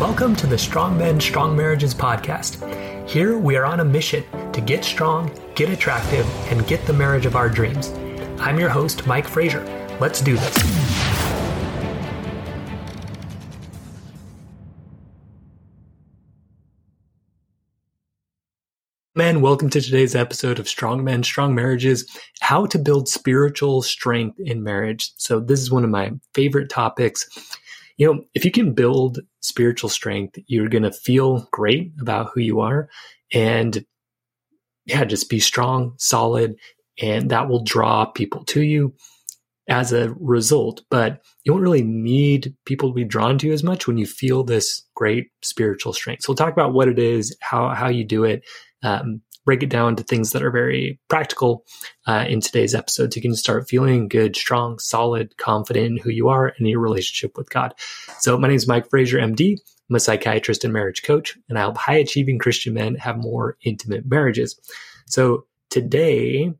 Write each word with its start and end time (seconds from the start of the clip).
Welcome 0.00 0.34
to 0.36 0.46
the 0.46 0.56
Strong 0.56 0.96
Men, 0.96 1.20
Strong 1.20 1.58
Marriages 1.58 1.94
podcast. 1.94 2.56
Here 3.06 3.36
we 3.36 3.56
are 3.56 3.66
on 3.66 3.80
a 3.80 3.84
mission 3.84 4.24
to 4.52 4.62
get 4.62 4.82
strong, 4.82 5.30
get 5.54 5.68
attractive, 5.68 6.26
and 6.50 6.66
get 6.66 6.82
the 6.86 6.92
marriage 6.94 7.26
of 7.26 7.36
our 7.36 7.50
dreams. 7.50 7.90
I'm 8.40 8.58
your 8.58 8.70
host, 8.70 9.06
Mike 9.06 9.28
Frazier. 9.28 9.62
Let's 10.00 10.22
do 10.22 10.38
this. 10.38 10.56
Men, 19.14 19.42
welcome 19.42 19.68
to 19.68 19.82
today's 19.82 20.14
episode 20.14 20.58
of 20.58 20.66
Strong 20.66 21.04
Men, 21.04 21.22
Strong 21.22 21.54
Marriages 21.54 22.08
How 22.40 22.64
to 22.64 22.78
Build 22.78 23.06
Spiritual 23.06 23.82
Strength 23.82 24.40
in 24.40 24.62
Marriage. 24.62 25.12
So, 25.18 25.40
this 25.40 25.60
is 25.60 25.70
one 25.70 25.84
of 25.84 25.90
my 25.90 26.12
favorite 26.32 26.70
topics 26.70 27.28
you 28.00 28.06
know, 28.06 28.24
if 28.32 28.46
you 28.46 28.50
can 28.50 28.72
build 28.72 29.20
spiritual 29.40 29.90
strength, 29.90 30.38
you're 30.46 30.70
going 30.70 30.84
to 30.84 30.90
feel 30.90 31.46
great 31.52 31.92
about 32.00 32.30
who 32.32 32.40
you 32.40 32.60
are 32.60 32.88
and 33.30 33.84
yeah, 34.86 35.04
just 35.04 35.28
be 35.28 35.38
strong, 35.38 35.92
solid, 35.98 36.56
and 37.02 37.30
that 37.30 37.50
will 37.50 37.62
draw 37.62 38.06
people 38.06 38.42
to 38.46 38.62
you 38.62 38.94
as 39.68 39.92
a 39.92 40.14
result. 40.18 40.82
But 40.90 41.20
you 41.44 41.52
won't 41.52 41.62
really 41.62 41.82
need 41.82 42.54
people 42.64 42.88
to 42.88 42.94
be 42.94 43.04
drawn 43.04 43.36
to 43.36 43.46
you 43.48 43.52
as 43.52 43.62
much 43.62 43.86
when 43.86 43.98
you 43.98 44.06
feel 44.06 44.44
this 44.44 44.82
great 44.96 45.26
spiritual 45.42 45.92
strength. 45.92 46.22
So 46.22 46.30
we'll 46.30 46.36
talk 46.36 46.54
about 46.54 46.72
what 46.72 46.88
it 46.88 46.98
is, 46.98 47.36
how 47.42 47.68
how 47.74 47.88
you 47.88 48.04
do 48.04 48.24
it, 48.24 48.42
um, 48.82 49.20
break 49.50 49.64
it 49.64 49.68
down 49.68 49.96
to 49.96 50.04
things 50.04 50.30
that 50.30 50.44
are 50.44 50.50
very 50.52 50.96
practical 51.08 51.66
uh, 52.06 52.24
in 52.28 52.40
today's 52.40 52.72
episode. 52.72 53.12
So 53.12 53.16
you 53.16 53.22
can 53.22 53.34
start 53.34 53.68
feeling 53.68 54.06
good, 54.06 54.36
strong, 54.36 54.78
solid, 54.78 55.36
confident 55.38 55.86
in 55.86 55.96
who 55.96 56.10
you 56.10 56.28
are 56.28 56.54
and 56.56 56.68
your 56.68 56.78
relationship 56.78 57.36
with 57.36 57.50
God. 57.50 57.74
So 58.20 58.38
my 58.38 58.46
name 58.46 58.54
is 58.54 58.68
Mike 58.68 58.88
Frazier, 58.88 59.18
MD. 59.18 59.56
I'm 59.88 59.96
a 59.96 59.98
psychiatrist 59.98 60.62
and 60.62 60.72
marriage 60.72 61.02
coach, 61.02 61.36
and 61.48 61.58
I 61.58 61.62
help 61.62 61.78
high 61.78 61.96
achieving 61.96 62.38
Christian 62.38 62.74
men 62.74 62.94
have 62.94 63.16
more 63.16 63.56
intimate 63.64 64.08
marriages. 64.08 64.56
So 65.06 65.46
today, 65.68 66.52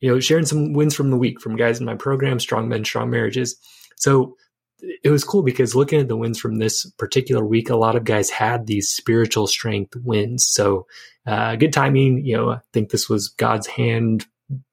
you 0.00 0.08
know, 0.08 0.20
sharing 0.20 0.46
some 0.46 0.72
wins 0.72 0.94
from 0.94 1.10
the 1.10 1.16
week 1.16 1.40
from 1.40 1.56
guys 1.56 1.80
in 1.80 1.84
my 1.84 1.96
program, 1.96 2.38
Strong 2.38 2.68
Men, 2.68 2.84
Strong 2.84 3.10
Marriages. 3.10 3.56
So 3.96 4.36
it 4.80 5.10
was 5.10 5.24
cool 5.24 5.42
because 5.42 5.74
looking 5.74 6.00
at 6.00 6.08
the 6.08 6.16
wins 6.16 6.38
from 6.38 6.56
this 6.56 6.90
particular 6.92 7.44
week, 7.44 7.70
a 7.70 7.76
lot 7.76 7.96
of 7.96 8.04
guys 8.04 8.30
had 8.30 8.66
these 8.66 8.90
spiritual 8.90 9.46
strength 9.46 9.94
wins. 9.96 10.46
So, 10.46 10.86
uh, 11.26 11.56
good 11.56 11.72
timing. 11.72 12.24
You 12.24 12.36
know, 12.36 12.50
I 12.50 12.60
think 12.72 12.90
this 12.90 13.08
was 13.08 13.28
God's 13.28 13.66
hand 13.66 14.26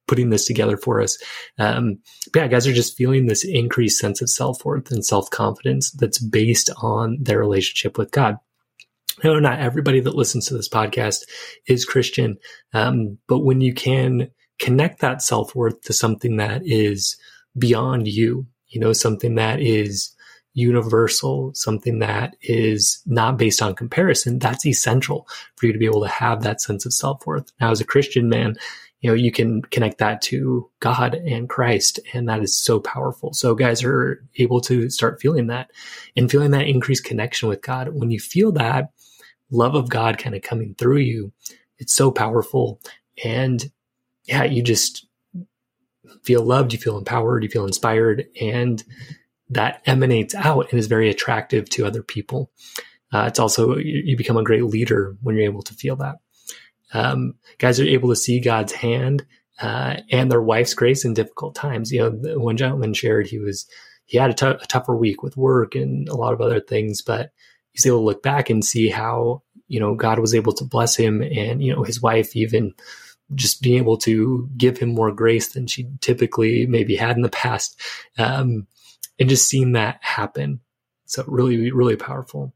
putting 0.07 0.29
this 0.29 0.45
together 0.45 0.75
for 0.75 1.01
us. 1.01 1.17
Um, 1.57 1.99
yeah, 2.35 2.47
guys 2.47 2.67
are 2.67 2.73
just 2.73 2.97
feeling 2.97 3.27
this 3.27 3.45
increased 3.45 3.97
sense 3.97 4.21
of 4.21 4.29
self 4.29 4.65
worth 4.65 4.91
and 4.91 5.05
self 5.05 5.29
confidence 5.29 5.91
that's 5.91 6.19
based 6.19 6.69
on 6.81 7.17
their 7.21 7.39
relationship 7.39 7.97
with 7.97 8.11
God. 8.11 8.37
No, 9.23 9.39
not 9.39 9.59
everybody 9.59 9.99
that 10.01 10.15
listens 10.15 10.47
to 10.47 10.55
this 10.55 10.67
podcast 10.67 11.19
is 11.67 11.85
Christian, 11.85 12.37
um, 12.73 13.19
but 13.27 13.39
when 13.39 13.61
you 13.61 13.73
can 13.73 14.31
connect 14.59 14.99
that 14.99 15.21
self 15.21 15.55
worth 15.55 15.81
to 15.83 15.93
something 15.93 16.37
that 16.37 16.61
is 16.65 17.17
beyond 17.57 18.07
you, 18.07 18.47
you 18.71 18.79
know, 18.79 18.93
something 18.93 19.35
that 19.35 19.61
is 19.61 20.15
universal, 20.53 21.51
something 21.53 21.99
that 21.99 22.35
is 22.41 23.01
not 23.05 23.37
based 23.37 23.61
on 23.61 23.75
comparison, 23.75 24.39
that's 24.39 24.65
essential 24.65 25.27
for 25.55 25.67
you 25.67 25.73
to 25.73 25.79
be 25.79 25.85
able 25.85 26.01
to 26.01 26.09
have 26.09 26.41
that 26.41 26.61
sense 26.61 26.85
of 26.85 26.93
self 26.93 27.25
worth. 27.25 27.51
Now, 27.59 27.71
as 27.71 27.79
a 27.79 27.85
Christian 27.85 28.27
man, 28.29 28.55
you 29.01 29.09
know, 29.09 29.15
you 29.15 29.31
can 29.31 29.61
connect 29.63 29.97
that 29.97 30.21
to 30.23 30.69
God 30.79 31.15
and 31.15 31.49
Christ, 31.49 31.99
and 32.13 32.27
that 32.29 32.43
is 32.43 32.55
so 32.55 32.79
powerful. 32.79 33.33
So, 33.33 33.55
guys 33.55 33.83
are 33.83 34.23
able 34.37 34.61
to 34.61 34.89
start 34.89 35.21
feeling 35.21 35.47
that 35.47 35.71
and 36.15 36.29
feeling 36.29 36.51
that 36.51 36.67
increased 36.67 37.05
connection 37.05 37.49
with 37.49 37.61
God. 37.61 37.89
When 37.89 38.11
you 38.11 38.19
feel 38.19 38.51
that 38.53 38.91
love 39.49 39.75
of 39.75 39.89
God 39.89 40.17
kind 40.17 40.35
of 40.35 40.41
coming 40.41 40.75
through 40.75 40.99
you, 40.99 41.31
it's 41.77 41.93
so 41.93 42.11
powerful. 42.11 42.79
And 43.23 43.71
yeah, 44.25 44.43
you 44.43 44.61
just 44.61 45.07
feel 46.23 46.43
loved, 46.43 46.73
you 46.73 46.79
feel 46.79 46.97
empowered, 46.97 47.43
you 47.43 47.49
feel 47.49 47.65
inspired, 47.65 48.25
and 48.39 48.83
that 49.49 49.81
emanates 49.85 50.33
out 50.33 50.71
and 50.71 50.79
is 50.79 50.87
very 50.87 51.09
attractive 51.09 51.69
to 51.69 51.85
other 51.85 52.01
people. 52.01 52.51
Uh, 53.13 53.25
it's 53.27 53.39
also, 53.39 53.75
you, 53.75 54.01
you, 54.05 54.17
become 54.17 54.37
a 54.37 54.43
great 54.43 54.63
leader 54.63 55.17
when 55.21 55.35
you're 55.35 55.43
able 55.43 55.61
to 55.61 55.73
feel 55.73 55.97
that. 55.97 56.15
Um, 56.93 57.35
guys 57.57 57.79
are 57.79 57.85
able 57.85 58.09
to 58.09 58.15
see 58.15 58.39
God's 58.39 58.71
hand 58.71 59.25
uh, 59.61 59.97
and 60.09 60.31
their 60.31 60.41
wife's 60.41 60.73
grace 60.73 61.03
in 61.03 61.13
difficult 61.13 61.55
times. 61.55 61.91
You 61.91 61.99
know, 62.01 62.39
one 62.39 62.55
gentleman 62.55 62.93
shared 62.93 63.27
he 63.27 63.39
was, 63.39 63.67
he 64.05 64.17
had 64.17 64.29
a, 64.29 64.33
t- 64.33 64.45
a 64.45 64.67
tougher 64.67 64.95
week 64.95 65.21
with 65.21 65.35
work 65.35 65.75
and 65.75 66.07
a 66.07 66.15
lot 66.15 66.33
of 66.33 66.39
other 66.39 66.61
things, 66.61 67.01
but 67.01 67.31
he's 67.71 67.85
able 67.85 67.99
to 67.99 68.05
look 68.05 68.23
back 68.23 68.49
and 68.49 68.63
see 68.63 68.89
how, 68.89 69.43
you 69.67 69.79
know, 69.79 69.95
God 69.95 70.19
was 70.19 70.33
able 70.33 70.53
to 70.53 70.65
bless 70.65 70.95
him 70.95 71.21
and, 71.21 71.61
you 71.61 71.73
know, 71.73 71.83
his 71.83 72.01
wife 72.01 72.35
even 72.35 72.73
just 73.35 73.61
being 73.61 73.77
able 73.77 73.97
to 73.97 74.49
give 74.57 74.77
him 74.77 74.89
more 74.89 75.11
grace 75.11 75.53
than 75.53 75.67
she 75.67 75.87
typically 76.01 76.65
maybe 76.65 76.95
had 76.95 77.15
in 77.15 77.21
the 77.21 77.29
past. 77.29 77.79
Um, 78.17 78.67
and 79.19 79.29
just 79.29 79.47
seeing 79.47 79.73
that 79.73 79.99
happen. 80.01 80.61
So 81.05 81.23
really, 81.27 81.71
really 81.71 81.95
powerful. 81.95 82.53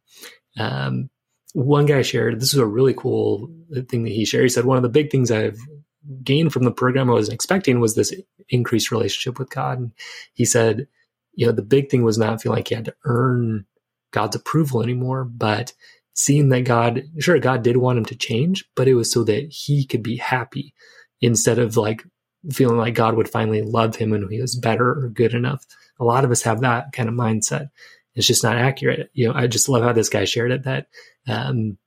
Um, 0.58 1.10
one 1.54 1.86
guy 1.86 2.02
shared, 2.02 2.40
this 2.40 2.54
is 2.54 2.60
a 2.60 2.66
really 2.66 2.94
cool 2.94 3.50
thing 3.88 4.04
that 4.04 4.12
he 4.12 4.26
shared. 4.26 4.44
He 4.44 4.50
said, 4.50 4.66
one 4.66 4.78
of 4.78 4.84
the 4.84 4.90
big 4.90 5.12
things 5.12 5.32
I've 5.32 5.60
gained 6.24 6.54
from 6.54 6.64
the 6.64 6.72
program 6.72 7.10
I 7.10 7.14
wasn't 7.14 7.36
expecting 7.36 7.80
was 7.80 7.96
this 7.96 8.14
increased 8.50 8.92
relationship 8.92 9.40
with 9.40 9.50
God. 9.50 9.80
And 9.80 9.92
he 10.34 10.46
said, 10.46 10.88
you 11.34 11.46
know, 11.46 11.52
the 11.52 11.62
big 11.62 11.90
thing 11.90 12.04
was 12.04 12.18
not 12.18 12.42
feeling 12.42 12.58
like 12.58 12.68
he 12.70 12.76
had 12.76 12.86
to 12.86 12.96
earn 13.04 13.66
God's 14.12 14.36
approval 14.36 14.82
anymore, 14.82 15.24
but 15.24 15.74
seeing 16.16 16.50
that 16.50 16.62
God, 16.62 17.04
sure, 17.20 17.38
God 17.40 17.62
did 17.62 17.78
want 17.78 18.00
him 18.00 18.06
to 18.06 18.16
change, 18.16 18.66
but 18.76 18.88
it 18.88 18.96
was 18.96 19.12
so 19.12 19.24
that 19.26 19.52
he 19.52 19.86
could 19.86 20.02
be 20.02 20.16
happy 20.16 20.74
instead 21.22 21.60
of 21.60 21.78
like 21.78 22.04
feeling 22.52 22.78
like 22.78 22.96
God 22.96 23.16
would 23.16 23.30
finally 23.30 23.62
love 23.62 23.98
him 23.98 24.14
and 24.14 24.32
he 24.32 24.42
was 24.42 24.56
better 24.56 24.90
or 24.90 25.10
good 25.10 25.34
enough. 25.34 25.66
A 26.00 26.06
lot 26.06 26.24
of 26.24 26.32
us 26.32 26.42
have 26.44 26.62
that 26.62 26.94
kind 26.94 27.10
of 27.10 27.16
mindset. 27.16 27.70
It's 28.16 28.28
just 28.28 28.44
not 28.44 28.58
accurate. 28.58 29.10
You 29.14 29.28
know, 29.28 29.34
I 29.36 29.48
just 29.48 29.68
love 29.68 29.84
how 29.84 29.92
this 29.92 30.10
guy 30.10 30.24
shared 30.24 30.52
it 30.52 30.64
that, 30.64 30.88
um, 31.28 31.78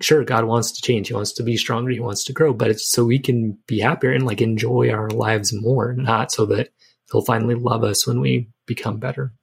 sure, 0.00 0.24
God 0.24 0.46
wants 0.46 0.72
to 0.72 0.82
change. 0.82 1.08
He 1.08 1.14
wants 1.14 1.32
to 1.34 1.42
be 1.42 1.58
stronger. 1.58 1.90
He 1.90 2.00
wants 2.00 2.24
to 2.24 2.32
grow, 2.32 2.54
but 2.54 2.70
it's 2.70 2.90
so 2.90 3.04
we 3.04 3.18
can 3.18 3.58
be 3.66 3.80
happier 3.80 4.12
and 4.12 4.24
like 4.24 4.40
enjoy 4.40 4.90
our 4.90 5.10
lives 5.10 5.52
more, 5.52 5.92
not 5.92 6.32
so 6.32 6.46
that 6.46 6.70
he'll 7.12 7.24
finally 7.24 7.54
love 7.54 7.84
us 7.84 8.06
when 8.06 8.20
we 8.20 8.48
become 8.66 8.98
better 8.98 9.34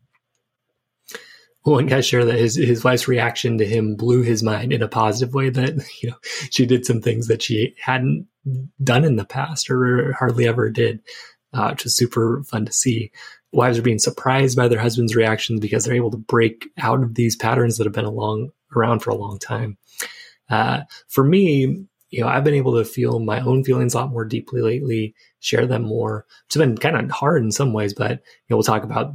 one 1.63 1.85
guy 1.85 2.01
shared 2.01 2.27
that 2.27 2.39
his 2.39 2.55
his 2.55 2.83
wife's 2.83 3.07
reaction 3.07 3.57
to 3.57 3.65
him 3.65 3.95
blew 3.95 4.23
his 4.23 4.41
mind 4.41 4.73
in 4.73 4.81
a 4.81 4.87
positive 4.87 5.33
way. 5.33 5.49
That 5.49 5.75
you 6.01 6.09
know 6.09 6.17
she 6.49 6.65
did 6.65 6.85
some 6.85 7.01
things 7.01 7.27
that 7.27 7.41
she 7.41 7.75
hadn't 7.79 8.27
done 8.83 9.03
in 9.03 9.15
the 9.15 9.25
past 9.25 9.69
or 9.69 10.13
hardly 10.13 10.47
ever 10.47 10.69
did, 10.69 11.01
uh, 11.53 11.69
which 11.69 11.83
was 11.83 11.95
super 11.95 12.43
fun 12.43 12.65
to 12.65 12.73
see. 12.73 13.11
Wives 13.51 13.77
are 13.77 13.83
being 13.83 13.99
surprised 13.99 14.55
by 14.55 14.67
their 14.67 14.79
husbands' 14.79 15.15
reactions 15.15 15.59
because 15.59 15.83
they're 15.83 15.93
able 15.93 16.11
to 16.11 16.17
break 16.17 16.69
out 16.77 17.03
of 17.03 17.15
these 17.15 17.35
patterns 17.35 17.77
that 17.77 17.83
have 17.83 17.93
been 17.93 18.05
along 18.05 18.51
around 18.75 18.99
for 18.99 19.09
a 19.09 19.15
long 19.15 19.37
time. 19.37 19.77
Uh, 20.49 20.81
for 21.09 21.23
me, 21.23 21.85
you 22.11 22.21
know, 22.21 22.27
I've 22.27 22.43
been 22.43 22.53
able 22.53 22.77
to 22.77 22.85
feel 22.85 23.19
my 23.19 23.41
own 23.41 23.63
feelings 23.63 23.93
a 23.93 23.99
lot 23.99 24.11
more 24.11 24.25
deeply 24.25 24.61
lately, 24.61 25.15
share 25.39 25.65
them 25.65 25.83
more. 25.83 26.25
It's 26.45 26.57
been 26.57 26.77
kind 26.77 26.95
of 26.95 27.09
hard 27.11 27.43
in 27.43 27.51
some 27.51 27.73
ways, 27.73 27.93
but 27.93 28.11
you 28.11 28.17
know, 28.49 28.57
we'll 28.57 28.63
talk 28.63 28.83
about 28.83 29.13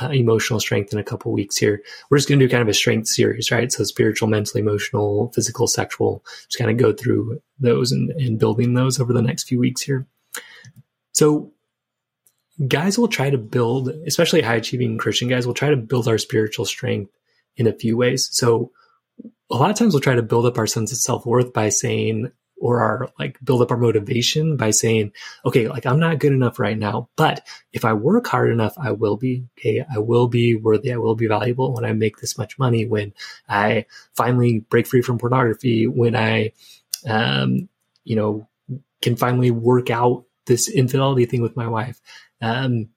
uh, 0.00 0.08
emotional 0.08 0.60
strength 0.60 0.92
in 0.92 0.98
a 0.98 1.04
couple 1.04 1.32
weeks 1.32 1.56
here. 1.56 1.82
We're 2.10 2.18
just 2.18 2.28
going 2.28 2.38
to 2.38 2.46
do 2.46 2.50
kind 2.50 2.62
of 2.62 2.68
a 2.68 2.74
strength 2.74 3.08
series, 3.08 3.50
right? 3.50 3.70
So 3.70 3.84
spiritual, 3.84 4.28
mental, 4.28 4.60
emotional, 4.60 5.32
physical, 5.34 5.66
sexual, 5.66 6.24
just 6.48 6.58
kind 6.58 6.70
of 6.70 6.76
go 6.76 6.92
through 6.92 7.40
those 7.58 7.92
and, 7.92 8.10
and 8.12 8.38
building 8.38 8.74
those 8.74 9.00
over 9.00 9.12
the 9.12 9.22
next 9.22 9.44
few 9.44 9.58
weeks 9.58 9.82
here. 9.82 10.06
So 11.12 11.52
guys 12.66 12.98
will 12.98 13.08
try 13.08 13.30
to 13.30 13.38
build, 13.38 13.88
especially 14.06 14.42
high 14.42 14.56
achieving 14.56 14.98
Christian 14.98 15.28
guys 15.28 15.46
will 15.46 15.54
try 15.54 15.70
to 15.70 15.76
build 15.76 16.08
our 16.08 16.18
spiritual 16.18 16.64
strength 16.64 17.12
in 17.56 17.66
a 17.66 17.72
few 17.72 17.96
ways. 17.96 18.28
So 18.32 18.72
a 19.50 19.56
lot 19.56 19.70
of 19.70 19.76
times 19.76 19.94
we'll 19.94 20.00
try 20.00 20.14
to 20.14 20.22
build 20.22 20.46
up 20.46 20.58
our 20.58 20.66
sense 20.66 20.92
of 20.92 20.98
self 20.98 21.24
worth 21.26 21.52
by 21.52 21.68
saying, 21.68 22.30
or 22.60 22.80
our 22.80 23.10
like 23.18 23.38
build 23.42 23.62
up 23.62 23.70
our 23.70 23.76
motivation 23.76 24.56
by 24.56 24.70
saying, 24.70 25.12
okay, 25.44 25.68
like 25.68 25.86
I'm 25.86 26.00
not 26.00 26.18
good 26.18 26.32
enough 26.32 26.58
right 26.58 26.76
now, 26.76 27.08
but 27.16 27.46
if 27.72 27.84
I 27.84 27.92
work 27.92 28.26
hard 28.26 28.50
enough, 28.50 28.74
I 28.78 28.92
will 28.92 29.16
be, 29.16 29.44
okay, 29.58 29.84
I 29.92 29.98
will 29.98 30.28
be 30.28 30.54
worthy. 30.54 30.92
I 30.92 30.96
will 30.96 31.14
be 31.14 31.28
valuable 31.28 31.72
when 31.72 31.84
I 31.84 31.92
make 31.92 32.18
this 32.18 32.36
much 32.36 32.58
money, 32.58 32.86
when 32.86 33.12
I 33.48 33.86
finally 34.14 34.60
break 34.60 34.86
free 34.86 35.02
from 35.02 35.18
pornography, 35.18 35.86
when 35.86 36.16
I, 36.16 36.52
um, 37.06 37.68
you 38.04 38.16
know, 38.16 38.48
can 39.02 39.16
finally 39.16 39.50
work 39.50 39.90
out 39.90 40.24
this 40.46 40.68
infidelity 40.68 41.26
thing 41.26 41.42
with 41.42 41.56
my 41.56 41.68
wife. 41.68 42.00
Um, 42.40 42.88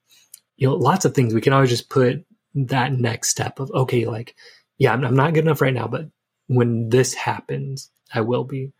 you 0.56 0.68
know, 0.68 0.74
lots 0.74 1.04
of 1.04 1.14
things 1.14 1.34
we 1.34 1.40
can 1.40 1.52
always 1.52 1.70
just 1.70 1.88
put 1.88 2.24
that 2.54 2.92
next 2.92 3.30
step 3.30 3.60
of, 3.60 3.70
okay, 3.70 4.06
like, 4.06 4.34
yeah, 4.78 4.92
I'm, 4.92 5.04
I'm 5.04 5.16
not 5.16 5.34
good 5.34 5.44
enough 5.44 5.60
right 5.60 5.72
now, 5.72 5.86
but 5.86 6.08
when 6.48 6.88
this 6.88 7.14
happens, 7.14 7.90
I 8.12 8.20
will 8.22 8.44
be 8.44 8.72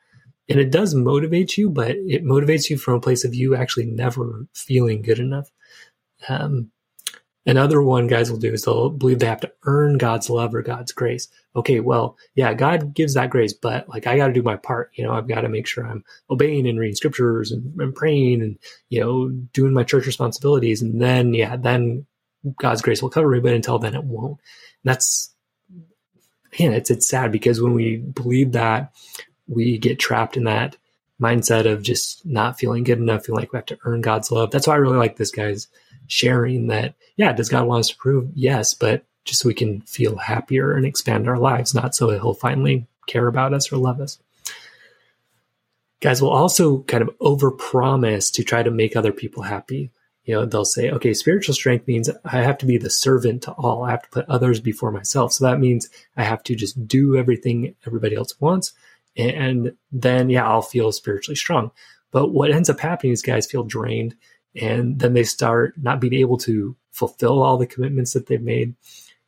and 0.52 0.60
it 0.60 0.70
does 0.70 0.94
motivate 0.94 1.56
you, 1.56 1.70
but 1.70 1.90
it 1.90 2.24
motivates 2.24 2.70
you 2.70 2.76
from 2.76 2.94
a 2.94 3.00
place 3.00 3.24
of 3.24 3.34
you 3.34 3.56
actually 3.56 3.86
never 3.86 4.46
feeling 4.54 5.02
good 5.02 5.18
enough. 5.18 5.50
Um, 6.28 6.70
Another 7.44 7.82
one 7.82 8.06
guys 8.06 8.30
will 8.30 8.38
do 8.38 8.52
is 8.52 8.62
they'll 8.62 8.88
believe 8.88 9.18
they 9.18 9.26
have 9.26 9.40
to 9.40 9.52
earn 9.64 9.98
God's 9.98 10.30
love 10.30 10.54
or 10.54 10.62
God's 10.62 10.92
grace. 10.92 11.26
Okay, 11.56 11.80
well, 11.80 12.16
yeah, 12.36 12.54
God 12.54 12.94
gives 12.94 13.14
that 13.14 13.30
grace, 13.30 13.52
but 13.52 13.88
like 13.88 14.06
I 14.06 14.16
got 14.16 14.28
to 14.28 14.32
do 14.32 14.44
my 14.44 14.54
part. 14.54 14.92
You 14.94 15.02
know, 15.02 15.12
I've 15.12 15.26
got 15.26 15.40
to 15.40 15.48
make 15.48 15.66
sure 15.66 15.84
I'm 15.84 16.04
obeying 16.30 16.68
and 16.68 16.78
reading 16.78 16.94
scriptures 16.94 17.50
and, 17.50 17.74
and 17.80 17.92
praying 17.92 18.42
and, 18.42 18.58
you 18.90 19.00
know, 19.00 19.28
doing 19.52 19.72
my 19.72 19.82
church 19.82 20.06
responsibilities. 20.06 20.82
And 20.82 21.02
then, 21.02 21.34
yeah, 21.34 21.56
then 21.56 22.06
God's 22.60 22.80
grace 22.80 23.02
will 23.02 23.10
cover 23.10 23.28
me, 23.28 23.40
but 23.40 23.54
until 23.54 23.80
then 23.80 23.96
it 23.96 24.04
won't. 24.04 24.38
And 24.84 24.94
that's, 24.94 25.34
again, 26.52 26.72
it's, 26.72 26.92
it's 26.92 27.08
sad 27.08 27.32
because 27.32 27.60
when 27.60 27.72
we 27.74 27.96
believe 27.96 28.52
that, 28.52 28.92
we 29.48 29.78
get 29.78 29.98
trapped 29.98 30.36
in 30.36 30.44
that 30.44 30.76
mindset 31.20 31.70
of 31.70 31.82
just 31.82 32.24
not 32.26 32.58
feeling 32.58 32.84
good 32.84 32.98
enough, 32.98 33.26
feeling 33.26 33.40
like 33.40 33.52
we 33.52 33.56
have 33.56 33.66
to 33.66 33.78
earn 33.84 34.00
God's 34.00 34.30
love. 34.30 34.50
That's 34.50 34.66
why 34.66 34.74
I 34.74 34.78
really 34.78 34.96
like 34.96 35.16
this 35.16 35.30
guy's 35.30 35.68
sharing 36.08 36.66
that, 36.66 36.94
yeah, 37.16 37.32
does 37.32 37.48
God 37.48 37.66
want 37.66 37.80
us 37.80 37.88
to 37.88 37.96
prove? 37.96 38.30
Yes, 38.34 38.74
but 38.74 39.04
just 39.24 39.40
so 39.40 39.48
we 39.48 39.54
can 39.54 39.82
feel 39.82 40.16
happier 40.16 40.72
and 40.72 40.84
expand 40.84 41.28
our 41.28 41.38
lives, 41.38 41.74
not 41.74 41.94
so 41.94 42.10
he'll 42.10 42.34
finally 42.34 42.86
care 43.06 43.28
about 43.28 43.54
us 43.54 43.72
or 43.72 43.76
love 43.76 44.00
us. 44.00 44.18
Guys 46.00 46.20
will 46.20 46.30
also 46.30 46.80
kind 46.82 47.02
of 47.02 47.16
overpromise 47.18 48.32
to 48.34 48.42
try 48.42 48.62
to 48.62 48.70
make 48.72 48.96
other 48.96 49.12
people 49.12 49.44
happy. 49.44 49.90
You 50.24 50.34
know, 50.34 50.44
they'll 50.44 50.64
say, 50.64 50.90
okay, 50.90 51.14
spiritual 51.14 51.54
strength 51.54 51.86
means 51.86 52.10
I 52.24 52.42
have 52.42 52.58
to 52.58 52.66
be 52.66 52.78
the 52.78 52.90
servant 52.90 53.42
to 53.42 53.52
all. 53.52 53.84
I 53.84 53.92
have 53.92 54.02
to 54.02 54.10
put 54.10 54.28
others 54.28 54.60
before 54.60 54.90
myself. 54.90 55.32
So 55.32 55.44
that 55.44 55.60
means 55.60 55.88
I 56.16 56.24
have 56.24 56.42
to 56.44 56.56
just 56.56 56.86
do 56.88 57.16
everything 57.16 57.74
everybody 57.86 58.16
else 58.16 58.40
wants. 58.40 58.72
And 59.16 59.76
then, 59.90 60.30
yeah, 60.30 60.48
I'll 60.48 60.62
feel 60.62 60.90
spiritually 60.92 61.36
strong. 61.36 61.70
But 62.10 62.28
what 62.28 62.50
ends 62.50 62.70
up 62.70 62.80
happening 62.80 63.12
is 63.12 63.22
guys 63.22 63.46
feel 63.46 63.64
drained 63.64 64.16
and 64.60 64.98
then 64.98 65.14
they 65.14 65.24
start 65.24 65.74
not 65.80 66.00
being 66.00 66.14
able 66.14 66.36
to 66.38 66.76
fulfill 66.90 67.42
all 67.42 67.56
the 67.56 67.66
commitments 67.66 68.12
that 68.12 68.26
they've 68.26 68.42
made. 68.42 68.74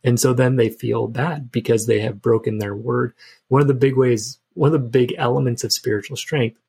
And 0.03 0.21
so 0.21 0.35
then 0.35 0.57
they 0.57 0.69
feel 0.69 1.09
bad 1.09 1.51
because 1.51 1.87
they 1.87 2.01
have 2.01 2.21
broken 2.21 2.59
their 2.59 2.77
word. 2.77 3.15
One 3.49 3.63
of 3.63 3.69
the 3.69 3.75
big 3.75 3.97
ways, 3.97 4.39
one 4.53 4.69
of 4.69 4.73
the 4.73 4.87
big 4.87 5.15
elements 5.17 5.65
of 5.65 5.73
spiritual 5.73 6.17
strength 6.17 6.61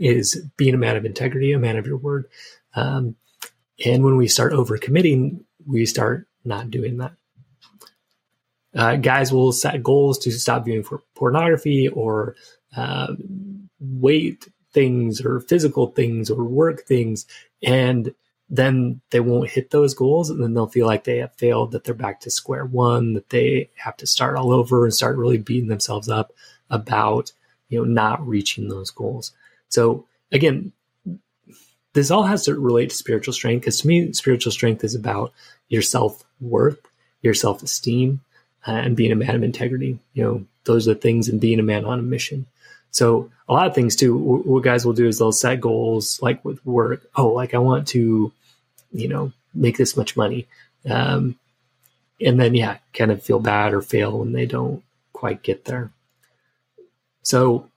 is 0.00 0.44
being 0.56 0.74
a 0.74 0.78
man 0.78 0.96
of 0.96 1.04
integrity, 1.04 1.52
a 1.52 1.58
man 1.58 1.76
of 1.76 1.86
your 1.86 1.96
word. 1.96 2.26
Um, 2.74 3.16
and 3.84 4.04
when 4.04 4.16
we 4.16 4.26
start 4.26 4.52
overcommitting, 4.52 5.44
we 5.64 5.86
start 5.86 6.26
not 6.44 6.70
doing 6.70 6.98
that. 6.98 7.12
Uh, 8.74 8.96
guys 8.96 9.32
will 9.32 9.52
set 9.52 9.82
goals 9.82 10.18
to 10.18 10.30
stop 10.30 10.64
viewing 10.64 10.82
for 10.82 11.02
pornography 11.14 11.88
or 11.88 12.36
uh, 12.76 13.14
weight 13.80 14.48
things 14.72 15.20
or 15.20 15.40
physical 15.40 15.88
things 15.88 16.30
or 16.30 16.44
work 16.44 16.82
things. 16.82 17.26
And 17.62 18.14
then 18.50 19.00
they 19.10 19.20
won't 19.20 19.50
hit 19.50 19.70
those 19.70 19.94
goals 19.94 20.28
and 20.28 20.42
then 20.42 20.54
they'll 20.54 20.66
feel 20.66 20.86
like 20.86 21.04
they 21.04 21.18
have 21.18 21.32
failed 21.36 21.70
that 21.70 21.84
they're 21.84 21.94
back 21.94 22.20
to 22.20 22.30
square 22.30 22.64
one 22.64 23.14
that 23.14 23.30
they 23.30 23.70
have 23.76 23.96
to 23.96 24.06
start 24.06 24.36
all 24.36 24.52
over 24.52 24.84
and 24.84 24.92
start 24.92 25.16
really 25.16 25.38
beating 25.38 25.68
themselves 25.68 26.08
up 26.08 26.32
about 26.68 27.32
you 27.68 27.78
know 27.78 27.84
not 27.84 28.26
reaching 28.26 28.68
those 28.68 28.90
goals. 28.90 29.32
So 29.68 30.06
again 30.32 30.72
this 31.92 32.10
all 32.10 32.24
has 32.24 32.44
to 32.44 32.54
relate 32.54 32.90
to 32.90 32.96
spiritual 32.96 33.34
strength 33.34 33.62
because 33.62 33.80
to 33.80 33.86
me 33.86 34.12
spiritual 34.12 34.52
strength 34.52 34.82
is 34.82 34.96
about 34.96 35.32
your 35.68 35.82
self-worth 35.82 36.80
your 37.22 37.34
self-esteem 37.34 38.20
uh, 38.66 38.72
and 38.72 38.96
being 38.96 39.12
a 39.12 39.16
man 39.16 39.34
of 39.34 39.42
integrity 39.42 39.98
you 40.14 40.22
know 40.22 40.44
those 40.64 40.86
are 40.86 40.94
the 40.94 41.00
things 41.00 41.28
and 41.28 41.40
being 41.40 41.60
a 41.60 41.64
man 41.64 41.84
on 41.84 41.98
a 41.98 42.02
mission 42.02 42.46
so 42.90 43.30
a 43.48 43.52
lot 43.52 43.66
of 43.66 43.74
things 43.74 43.96
too, 43.96 44.16
what 44.16 44.64
guys 44.64 44.84
will 44.84 44.92
do 44.92 45.06
is 45.06 45.18
they'll 45.18 45.32
set 45.32 45.60
goals 45.60 46.20
like 46.22 46.44
with 46.44 46.64
work. 46.66 47.02
Oh, 47.16 47.28
like 47.28 47.54
I 47.54 47.58
want 47.58 47.88
to, 47.88 48.32
you 48.92 49.08
know, 49.08 49.32
make 49.54 49.76
this 49.76 49.96
much 49.96 50.16
money. 50.16 50.46
Um, 50.88 51.38
and 52.20 52.38
then, 52.38 52.54
yeah, 52.54 52.78
kind 52.92 53.10
of 53.10 53.22
feel 53.22 53.40
bad 53.40 53.72
or 53.72 53.80
fail 53.80 54.18
when 54.18 54.32
they 54.32 54.46
don't 54.46 54.82
quite 55.12 55.42
get 55.42 55.64
there. 55.64 55.90
So 57.22 57.68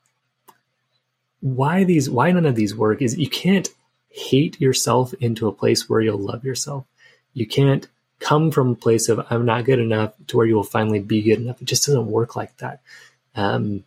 why 1.42 1.84
these, 1.84 2.10
why 2.10 2.32
none 2.32 2.46
of 2.46 2.56
these 2.56 2.76
work 2.76 3.02
is 3.02 3.18
you 3.18 3.30
can't 3.30 3.70
hate 4.10 4.60
yourself 4.60 5.14
into 5.16 5.48
a 5.48 5.54
place 5.54 5.90
where 5.90 6.02
you'll 6.02 6.20
love 6.20 6.44
yourself. 6.44 6.86
You 7.34 7.48
can't 7.48 7.88
come 8.24 8.52
from 8.52 8.72
a 8.72 8.76
place 8.76 9.10
of 9.10 9.26
I'm 9.30 9.46
not 9.46 9.66
good 9.66 9.80
enough 9.80 10.14
to 10.28 10.38
where 10.38 10.46
you 10.46 10.56
will 10.56 10.64
finally 10.64 11.00
be 11.00 11.22
good 11.22 11.40
enough. 11.40 11.62
It 11.62 11.66
just 11.66 11.86
doesn't 11.86 12.08
work 12.08 12.36
like 12.36 12.56
that. 12.58 12.80
Um, 13.36 13.84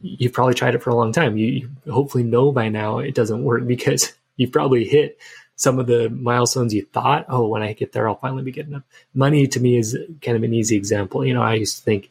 you've 0.00 0.32
probably 0.32 0.54
tried 0.54 0.74
it 0.74 0.82
for 0.82 0.90
a 0.90 0.94
long 0.94 1.12
time. 1.12 1.36
You, 1.36 1.46
you 1.46 1.92
hopefully 1.92 2.24
know 2.24 2.50
by 2.50 2.68
now 2.68 2.98
it 2.98 3.14
doesn't 3.14 3.44
work 3.44 3.66
because 3.74 4.12
you've 4.36 4.52
probably 4.52 4.84
hit 4.84 5.18
some 5.56 5.78
of 5.78 5.86
the 5.86 6.10
milestones 6.10 6.74
you 6.74 6.84
thought, 6.86 7.26
oh, 7.28 7.46
when 7.46 7.62
I 7.62 7.74
get 7.74 7.92
there, 7.92 8.08
I'll 8.08 8.16
finally 8.16 8.42
be 8.42 8.50
good 8.50 8.66
enough. 8.66 8.82
Money 9.14 9.46
to 9.46 9.60
me 9.60 9.76
is 9.76 9.96
kind 10.20 10.36
of 10.36 10.42
an 10.42 10.52
easy 10.52 10.76
example. 10.76 11.24
You 11.24 11.34
know, 11.34 11.42
I 11.42 11.54
used 11.54 11.76
to 11.76 11.82
think, 11.84 12.10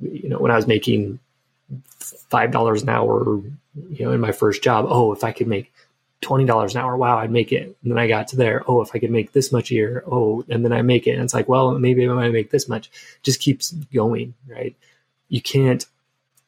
you 0.00 0.30
know, 0.30 0.38
when 0.38 0.50
I 0.50 0.56
was 0.56 0.66
making 0.66 1.18
five 1.90 2.52
dollars 2.52 2.82
an 2.82 2.88
hour, 2.88 3.42
you 3.90 4.06
know, 4.06 4.12
in 4.12 4.20
my 4.20 4.32
first 4.32 4.62
job, 4.62 4.86
oh, 4.88 5.12
if 5.12 5.24
I 5.24 5.32
could 5.32 5.46
make 5.46 5.70
twenty 6.20 6.44
dollars 6.44 6.74
an 6.74 6.82
hour, 6.82 6.96
wow, 6.96 7.18
I'd 7.18 7.30
make 7.30 7.52
it. 7.52 7.76
And 7.82 7.90
then 7.90 7.98
I 7.98 8.06
got 8.06 8.28
to 8.28 8.36
there, 8.36 8.62
oh, 8.66 8.82
if 8.82 8.90
I 8.94 8.98
could 8.98 9.10
make 9.10 9.32
this 9.32 9.52
much 9.52 9.70
a 9.70 9.74
year, 9.74 10.04
oh, 10.06 10.44
and 10.48 10.64
then 10.64 10.72
I 10.72 10.82
make 10.82 11.06
it. 11.06 11.12
And 11.12 11.22
it's 11.22 11.34
like, 11.34 11.48
well, 11.48 11.78
maybe 11.78 12.08
I 12.08 12.12
might 12.12 12.32
make 12.32 12.50
this 12.50 12.68
much. 12.68 12.90
Just 13.22 13.40
keeps 13.40 13.70
going, 13.70 14.34
right? 14.48 14.76
You 15.28 15.40
can't 15.40 15.84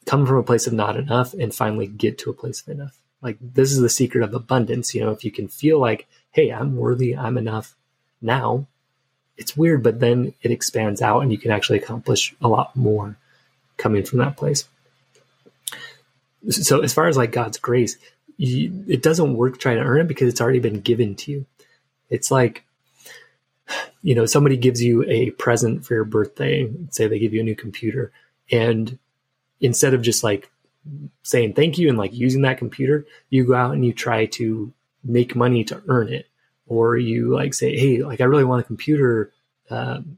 come 0.05 0.27
from 0.27 0.37
a 0.37 0.43
place 0.43 0.67
of 0.67 0.73
not 0.73 0.97
enough 0.97 1.33
and 1.35 1.55
finally 1.55 1.87
get 1.87 2.19
to 2.19 2.31
a 2.31 2.35
place 2.35 2.61
of 2.61 2.69
enough. 2.69 2.99
Like 3.23 3.39
this 3.41 3.73
is 3.73 3.81
the 3.81 3.89
secret 3.89 4.25
of 4.25 4.35
abundance. 4.35 4.95
You 4.95 5.05
know, 5.05 5.11
if 5.11 5.25
you 5.25 5.31
can 5.31 5.49
feel 5.49 5.79
like, 5.79 6.07
hey, 6.33 6.51
I'm 6.51 6.77
worthy, 6.77 7.17
I'm 7.17 7.39
enough 7.39 7.77
now, 8.21 8.67
it's 9.37 9.57
weird, 9.57 9.83
but 9.83 10.01
then 10.01 10.35
it 10.43 10.51
expands 10.51 11.01
out 11.01 11.21
and 11.21 11.33
you 11.33 11.39
can 11.39 11.51
actually 11.51 11.79
accomplish 11.79 12.35
a 12.41 12.49
lot 12.49 12.75
more 12.77 13.17
coming 13.77 14.05
from 14.05 14.19
that 14.19 14.37
place. 14.37 14.69
So 16.51 16.81
as 16.81 16.93
far 16.93 17.07
as 17.07 17.17
like 17.17 17.33
God's 17.33 17.59
grace, 17.59 17.97
you, 18.37 18.85
it 18.89 19.03
doesn't 19.03 19.35
work 19.37 19.59
trying 19.59 19.77
to 19.77 19.85
earn 19.85 20.01
it 20.01 20.09
because 20.09 20.29
it's 20.29 20.41
already 20.41 20.61
been 20.61 20.81
given 20.81 21.15
to 21.17 21.33
you. 21.33 21.47
It's 22.11 22.31
like, 22.31 22.65
you 24.03 24.15
know, 24.15 24.27
somebody 24.27 24.57
gives 24.57 24.83
you 24.83 25.05
a 25.05 25.31
present 25.31 25.85
for 25.85 25.95
your 25.95 26.05
birthday, 26.05 26.71
say 26.91 27.07
they 27.07 27.19
give 27.19 27.33
you 27.33 27.41
a 27.41 27.45
new 27.45 27.57
computer, 27.57 28.13
and 28.51 28.99
instead 29.61 29.95
of 29.95 30.03
just 30.03 30.25
like 30.25 30.51
saying 31.23 31.55
thank 31.55 31.79
you 31.79 31.89
and 31.89 31.97
like 31.97 32.13
using 32.13 32.43
that 32.43 32.59
computer, 32.59 33.07
you 33.31 33.47
go 33.47 33.55
out 33.55 33.73
and 33.73 33.85
you 33.85 33.93
try 33.93 34.27
to 34.27 34.73
make 35.05 35.37
money 35.37 35.65
to 35.65 35.83
earn 35.89 36.13
it. 36.13 36.27
Or 36.67 36.97
you 36.97 37.35
like 37.35 37.55
say, 37.55 37.77
hey, 37.77 38.03
like 38.03 38.21
I 38.21 38.25
really 38.25 38.45
want 38.45 38.63
a 38.63 38.67
computer. 38.67 39.33
Um, 39.69 40.17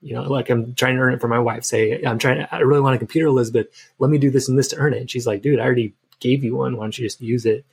you 0.00 0.14
know, 0.14 0.22
like 0.22 0.50
I'm 0.50 0.74
trying 0.74 0.96
to 0.96 1.00
earn 1.02 1.14
it 1.14 1.20
for 1.20 1.28
my 1.28 1.38
wife. 1.38 1.64
Say, 1.64 2.02
I'm 2.02 2.18
trying 2.18 2.38
to, 2.38 2.54
I 2.54 2.60
really 2.60 2.80
want 2.80 2.96
a 2.96 2.98
computer, 2.98 3.28
Elizabeth. 3.28 3.68
Let 3.98 4.10
me 4.10 4.18
do 4.18 4.30
this 4.30 4.48
and 4.48 4.58
this 4.58 4.68
to 4.68 4.76
earn 4.76 4.94
it. 4.94 5.00
And 5.00 5.10
she's 5.10 5.26
like, 5.26 5.42
dude, 5.42 5.60
I 5.60 5.64
already 5.64 5.94
gave 6.20 6.44
you 6.44 6.56
one. 6.56 6.76
Why 6.76 6.84
don't 6.84 6.98
you 6.98 7.06
just 7.06 7.20
use 7.20 7.46
it? 7.46 7.64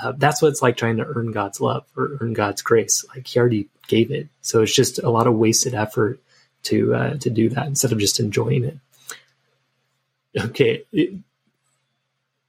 Uh, 0.00 0.12
that's 0.16 0.42
what 0.42 0.48
it's 0.48 0.62
like 0.62 0.76
trying 0.76 0.96
to 0.96 1.06
earn 1.06 1.30
God's 1.30 1.60
love 1.60 1.84
or 1.96 2.18
earn 2.20 2.32
God's 2.32 2.62
grace. 2.62 3.04
Like 3.14 3.26
He 3.26 3.38
already 3.38 3.68
gave 3.86 4.10
it, 4.10 4.28
so 4.42 4.62
it's 4.62 4.74
just 4.74 4.98
a 4.98 5.10
lot 5.10 5.26
of 5.26 5.34
wasted 5.34 5.74
effort 5.74 6.20
to 6.64 6.94
uh, 6.94 7.14
to 7.18 7.30
do 7.30 7.48
that 7.50 7.66
instead 7.66 7.92
of 7.92 7.98
just 7.98 8.20
enjoying 8.20 8.64
it 8.64 8.78
okay, 10.38 10.84
it, 10.92 11.14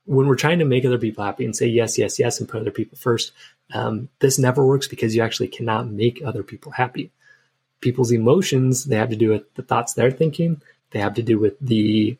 when 0.05 0.27
we're 0.27 0.35
trying 0.35 0.59
to 0.59 0.65
make 0.65 0.85
other 0.85 0.97
people 0.97 1.23
happy 1.23 1.45
and 1.45 1.55
say 1.55 1.67
yes, 1.67 1.97
yes, 1.97 2.19
yes, 2.19 2.39
and 2.39 2.49
put 2.49 2.61
other 2.61 2.71
people 2.71 2.97
first, 2.97 3.31
um, 3.73 4.09
this 4.19 4.37
never 4.37 4.65
works 4.65 4.87
because 4.87 5.15
you 5.15 5.21
actually 5.21 5.47
cannot 5.47 5.87
make 5.87 6.21
other 6.23 6.43
people 6.43 6.71
happy. 6.71 7.11
People's 7.81 8.11
emotions, 8.11 8.85
they 8.85 8.95
have 8.95 9.09
to 9.09 9.15
do 9.15 9.29
with 9.29 9.51
the 9.55 9.63
thoughts 9.63 9.93
they're 9.93 10.11
thinking. 10.11 10.61
They 10.91 10.99
have 10.99 11.15
to 11.15 11.23
do 11.23 11.39
with 11.39 11.59
the, 11.59 12.17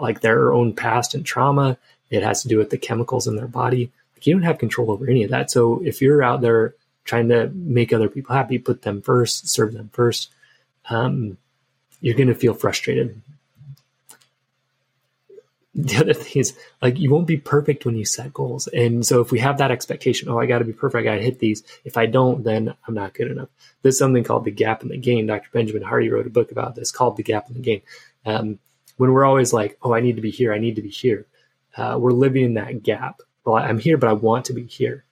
like 0.00 0.20
their 0.20 0.52
own 0.52 0.74
past 0.74 1.14
and 1.14 1.24
trauma. 1.24 1.76
It 2.10 2.22
has 2.22 2.42
to 2.42 2.48
do 2.48 2.58
with 2.58 2.70
the 2.70 2.78
chemicals 2.78 3.26
in 3.26 3.36
their 3.36 3.46
body. 3.46 3.90
Like 4.14 4.26
you 4.26 4.34
don't 4.34 4.42
have 4.42 4.58
control 4.58 4.90
over 4.90 5.08
any 5.08 5.24
of 5.24 5.30
that. 5.30 5.50
So 5.50 5.82
if 5.84 6.02
you're 6.02 6.22
out 6.22 6.40
there 6.40 6.74
trying 7.04 7.28
to 7.28 7.48
make 7.54 7.92
other 7.92 8.08
people 8.08 8.34
happy, 8.34 8.58
put 8.58 8.82
them 8.82 9.00
first, 9.02 9.48
serve 9.48 9.72
them 9.72 9.90
first, 9.92 10.30
um, 10.88 11.36
you're 12.00 12.16
going 12.16 12.28
to 12.28 12.34
feel 12.34 12.54
frustrated 12.54 13.20
the 15.74 15.98
other 15.98 16.14
thing 16.14 16.40
is 16.40 16.56
like 16.82 16.98
you 16.98 17.10
won't 17.10 17.26
be 17.26 17.36
perfect 17.36 17.84
when 17.84 17.96
you 17.96 18.04
set 18.04 18.32
goals. 18.32 18.66
And 18.68 19.06
so 19.06 19.20
if 19.20 19.30
we 19.30 19.38
have 19.38 19.58
that 19.58 19.70
expectation, 19.70 20.28
oh, 20.28 20.38
I 20.38 20.46
got 20.46 20.58
to 20.58 20.64
be 20.64 20.72
perfect, 20.72 21.00
I 21.00 21.04
got 21.04 21.14
to 21.16 21.22
hit 21.22 21.38
these. 21.38 21.62
If 21.84 21.96
I 21.96 22.06
don't, 22.06 22.42
then 22.42 22.74
I'm 22.86 22.94
not 22.94 23.14
good 23.14 23.30
enough. 23.30 23.48
There's 23.82 23.98
something 23.98 24.24
called 24.24 24.44
the 24.44 24.50
gap 24.50 24.82
in 24.82 24.88
the 24.88 24.96
gain. 24.96 25.26
Dr. 25.26 25.48
Benjamin 25.52 25.82
Hardy 25.82 26.10
wrote 26.10 26.26
a 26.26 26.30
book 26.30 26.50
about 26.50 26.74
this 26.74 26.90
called 26.90 27.16
the 27.16 27.22
gap 27.22 27.48
in 27.48 27.54
the 27.54 27.60
Gain. 27.60 27.82
Um, 28.26 28.58
when 28.96 29.12
we're 29.12 29.24
always 29.24 29.52
like, 29.52 29.78
oh, 29.82 29.94
I 29.94 30.00
need 30.00 30.16
to 30.16 30.22
be 30.22 30.30
here, 30.30 30.52
I 30.52 30.58
need 30.58 30.76
to 30.76 30.82
be 30.82 30.90
here, 30.90 31.24
uh, 31.80 31.98
we're 31.98 32.12
living 32.12 32.44
in 32.44 32.54
that 32.54 32.82
gap. 32.82 33.22
Well, 33.44 33.56
I'm 33.56 33.78
here, 33.78 33.96
but 33.96 34.10
I 34.10 34.12
want 34.12 34.44
to 34.46 34.52
be 34.52 34.66
here. 34.66 35.04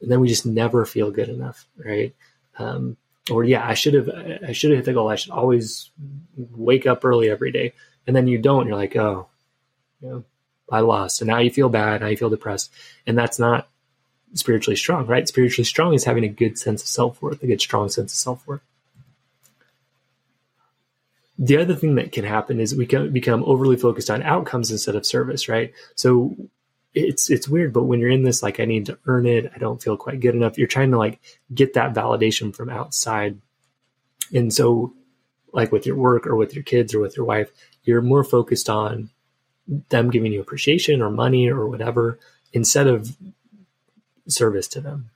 And 0.00 0.10
then 0.10 0.20
we 0.20 0.28
just 0.28 0.46
never 0.46 0.84
feel 0.84 1.10
good 1.10 1.28
enough, 1.28 1.66
right? 1.76 2.14
Um, 2.58 2.96
or 3.28 3.42
yeah, 3.42 3.66
I 3.66 3.74
should 3.74 3.94
have, 3.94 4.08
I 4.08 4.52
should 4.52 4.70
have 4.70 4.78
hit 4.78 4.84
the 4.84 4.92
goal. 4.92 5.08
I 5.08 5.16
should 5.16 5.32
always 5.32 5.90
wake 6.36 6.86
up 6.86 7.04
early 7.04 7.28
every 7.28 7.50
day. 7.50 7.74
And 8.06 8.14
then 8.14 8.28
you 8.28 8.38
don't. 8.38 8.68
You're 8.68 8.76
like, 8.76 8.94
oh, 8.94 9.28
you 10.00 10.08
know, 10.08 10.24
I 10.70 10.80
lost. 10.80 11.20
And 11.20 11.28
now 11.28 11.38
you 11.38 11.50
feel 11.50 11.68
bad. 11.68 12.00
Now 12.00 12.06
you 12.06 12.16
feel 12.16 12.30
depressed. 12.30 12.72
And 13.04 13.18
that's 13.18 13.40
not 13.40 13.68
spiritually 14.34 14.76
strong, 14.76 15.06
right? 15.06 15.26
Spiritually 15.26 15.64
strong 15.64 15.92
is 15.92 16.04
having 16.04 16.24
a 16.24 16.28
good 16.28 16.56
sense 16.56 16.82
of 16.82 16.88
self 16.88 17.20
worth, 17.20 17.42
a 17.42 17.48
good, 17.48 17.60
strong 17.60 17.88
sense 17.88 18.12
of 18.12 18.18
self 18.18 18.46
worth. 18.46 18.62
The 21.42 21.56
other 21.56 21.74
thing 21.74 21.96
that 21.96 22.12
can 22.12 22.24
happen 22.24 22.60
is 22.60 22.72
we 22.72 22.86
can 22.86 23.12
become 23.12 23.42
overly 23.44 23.76
focused 23.76 24.10
on 24.10 24.22
outcomes 24.22 24.70
instead 24.70 24.94
of 24.94 25.04
service, 25.04 25.48
right? 25.48 25.72
So 25.96 26.36
it's 26.94 27.30
it's 27.30 27.48
weird, 27.48 27.72
but 27.72 27.82
when 27.82 27.98
you're 27.98 28.10
in 28.10 28.22
this, 28.22 28.44
like 28.44 28.60
I 28.60 28.64
need 28.64 28.86
to 28.86 28.98
earn 29.06 29.26
it, 29.26 29.50
I 29.52 29.58
don't 29.58 29.82
feel 29.82 29.96
quite 29.96 30.20
good 30.20 30.36
enough. 30.36 30.56
You're 30.56 30.68
trying 30.68 30.92
to 30.92 30.98
like 30.98 31.18
get 31.52 31.74
that 31.74 31.94
validation 31.94 32.54
from 32.54 32.70
outside, 32.70 33.40
and 34.32 34.54
so 34.54 34.92
like 35.52 35.72
with 35.72 35.84
your 35.84 35.96
work 35.96 36.28
or 36.28 36.36
with 36.36 36.54
your 36.54 36.62
kids 36.62 36.94
or 36.94 37.00
with 37.00 37.16
your 37.16 37.26
wife, 37.26 37.50
you're 37.82 38.02
more 38.02 38.22
focused 38.22 38.70
on 38.70 39.10
them 39.88 40.10
giving 40.10 40.32
you 40.32 40.40
appreciation 40.40 41.02
or 41.02 41.10
money 41.10 41.50
or 41.50 41.66
whatever 41.66 42.20
instead 42.52 42.86
of 42.86 43.16
service 44.28 44.68
to 44.68 44.80
them. 44.80 45.10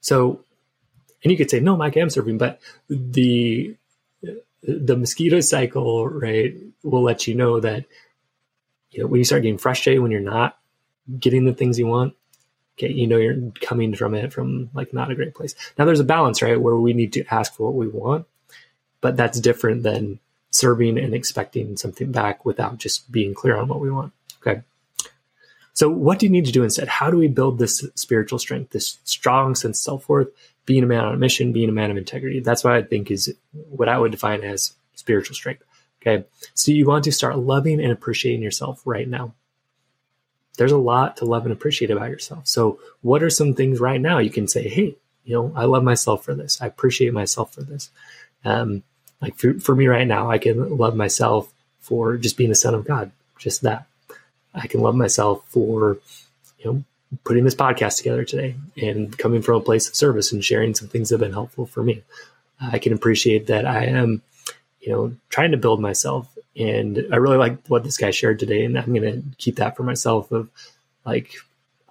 So, 0.00 0.44
and 1.22 1.30
you 1.30 1.36
could 1.36 1.50
say, 1.50 1.60
no, 1.60 1.76
Mike, 1.76 1.96
I'm 1.96 2.10
serving, 2.10 2.38
but 2.38 2.60
the 2.88 3.76
the 4.62 4.96
mosquito 4.96 5.40
cycle, 5.40 6.08
right, 6.08 6.54
will 6.82 7.02
let 7.02 7.26
you 7.26 7.34
know 7.34 7.60
that 7.60 7.84
you 8.90 9.02
know 9.02 9.06
when 9.06 9.18
you 9.18 9.24
start 9.24 9.42
getting 9.42 9.58
frustrated 9.58 10.02
when 10.02 10.10
you're 10.10 10.20
not 10.20 10.58
getting 11.18 11.44
the 11.44 11.54
things 11.54 11.78
you 11.78 11.86
want, 11.86 12.14
okay, 12.76 12.92
you 12.92 13.06
know 13.06 13.16
you're 13.16 13.50
coming 13.60 13.94
from 13.94 14.14
it 14.14 14.32
from 14.32 14.70
like 14.74 14.92
not 14.92 15.10
a 15.10 15.14
great 15.14 15.34
place. 15.34 15.54
Now 15.78 15.84
there's 15.84 16.00
a 16.00 16.04
balance, 16.04 16.42
right, 16.42 16.60
where 16.60 16.76
we 16.76 16.92
need 16.92 17.12
to 17.14 17.24
ask 17.26 17.54
for 17.54 17.64
what 17.64 17.74
we 17.74 17.88
want, 17.88 18.26
but 19.00 19.16
that's 19.16 19.40
different 19.40 19.82
than 19.82 20.20
serving 20.50 20.98
and 20.98 21.14
expecting 21.14 21.76
something 21.76 22.12
back 22.12 22.44
without 22.44 22.78
just 22.78 23.10
being 23.10 23.34
clear 23.34 23.56
on 23.56 23.68
what 23.68 23.80
we 23.80 23.90
want. 23.90 24.12
Okay. 24.40 24.62
So, 25.74 25.88
what 25.88 26.18
do 26.18 26.26
you 26.26 26.32
need 26.32 26.44
to 26.46 26.52
do 26.52 26.64
instead? 26.64 26.88
How 26.88 27.10
do 27.10 27.16
we 27.16 27.28
build 27.28 27.58
this 27.58 27.84
spiritual 27.94 28.38
strength, 28.38 28.70
this 28.70 28.98
strong 29.04 29.54
sense 29.54 29.78
of 29.78 29.82
self 29.82 30.08
worth, 30.08 30.28
being 30.66 30.82
a 30.82 30.86
man 30.86 31.04
on 31.04 31.14
a 31.14 31.18
mission, 31.18 31.52
being 31.52 31.68
a 31.68 31.72
man 31.72 31.90
of 31.90 31.96
integrity? 31.96 32.40
That's 32.40 32.62
what 32.62 32.74
I 32.74 32.82
think 32.82 33.10
is 33.10 33.34
what 33.70 33.88
I 33.88 33.98
would 33.98 34.12
define 34.12 34.42
as 34.42 34.74
spiritual 34.94 35.34
strength. 35.34 35.64
Okay. 36.00 36.24
So, 36.54 36.72
you 36.72 36.86
want 36.86 37.04
to 37.04 37.12
start 37.12 37.38
loving 37.38 37.80
and 37.80 37.92
appreciating 37.92 38.42
yourself 38.42 38.82
right 38.84 39.08
now. 39.08 39.34
There's 40.58 40.72
a 40.72 40.78
lot 40.78 41.16
to 41.18 41.24
love 41.24 41.44
and 41.44 41.52
appreciate 41.52 41.90
about 41.90 42.10
yourself. 42.10 42.46
So, 42.46 42.78
what 43.00 43.22
are 43.22 43.30
some 43.30 43.54
things 43.54 43.80
right 43.80 44.00
now 44.00 44.18
you 44.18 44.30
can 44.30 44.48
say, 44.48 44.68
hey, 44.68 44.96
you 45.24 45.34
know, 45.34 45.52
I 45.56 45.64
love 45.64 45.84
myself 45.84 46.24
for 46.24 46.34
this. 46.34 46.60
I 46.60 46.66
appreciate 46.66 47.12
myself 47.12 47.54
for 47.54 47.62
this. 47.62 47.90
Um, 48.44 48.82
like 49.20 49.36
for, 49.36 49.58
for 49.60 49.74
me 49.74 49.86
right 49.86 50.06
now, 50.06 50.30
I 50.30 50.38
can 50.38 50.76
love 50.76 50.96
myself 50.96 51.52
for 51.80 52.16
just 52.16 52.36
being 52.36 52.50
a 52.50 52.56
son 52.56 52.74
of 52.74 52.84
God, 52.84 53.12
just 53.38 53.62
that. 53.62 53.86
I 54.54 54.66
can 54.66 54.80
love 54.80 54.94
myself 54.94 55.44
for, 55.48 55.98
you 56.58 56.64
know, 56.64 56.84
putting 57.24 57.44
this 57.44 57.54
podcast 57.54 57.98
together 57.98 58.24
today 58.24 58.54
and 58.80 59.16
coming 59.18 59.42
from 59.42 59.56
a 59.56 59.60
place 59.60 59.88
of 59.88 59.94
service 59.94 60.32
and 60.32 60.44
sharing 60.44 60.74
some 60.74 60.88
things 60.88 61.08
that 61.08 61.16
have 61.16 61.20
been 61.20 61.32
helpful 61.32 61.66
for 61.66 61.82
me. 61.82 62.02
I 62.60 62.78
can 62.78 62.92
appreciate 62.92 63.48
that 63.48 63.66
I 63.66 63.86
am, 63.86 64.22
you 64.80 64.92
know, 64.92 65.14
trying 65.28 65.50
to 65.50 65.56
build 65.56 65.80
myself. 65.80 66.28
And 66.56 67.06
I 67.12 67.16
really 67.16 67.36
like 67.36 67.66
what 67.66 67.82
this 67.84 67.96
guy 67.96 68.10
shared 68.10 68.38
today. 68.38 68.64
And 68.64 68.78
I'm 68.78 68.94
going 68.94 69.02
to 69.02 69.22
keep 69.38 69.56
that 69.56 69.76
for 69.76 69.82
myself 69.82 70.30
of 70.32 70.48
like, 71.04 71.34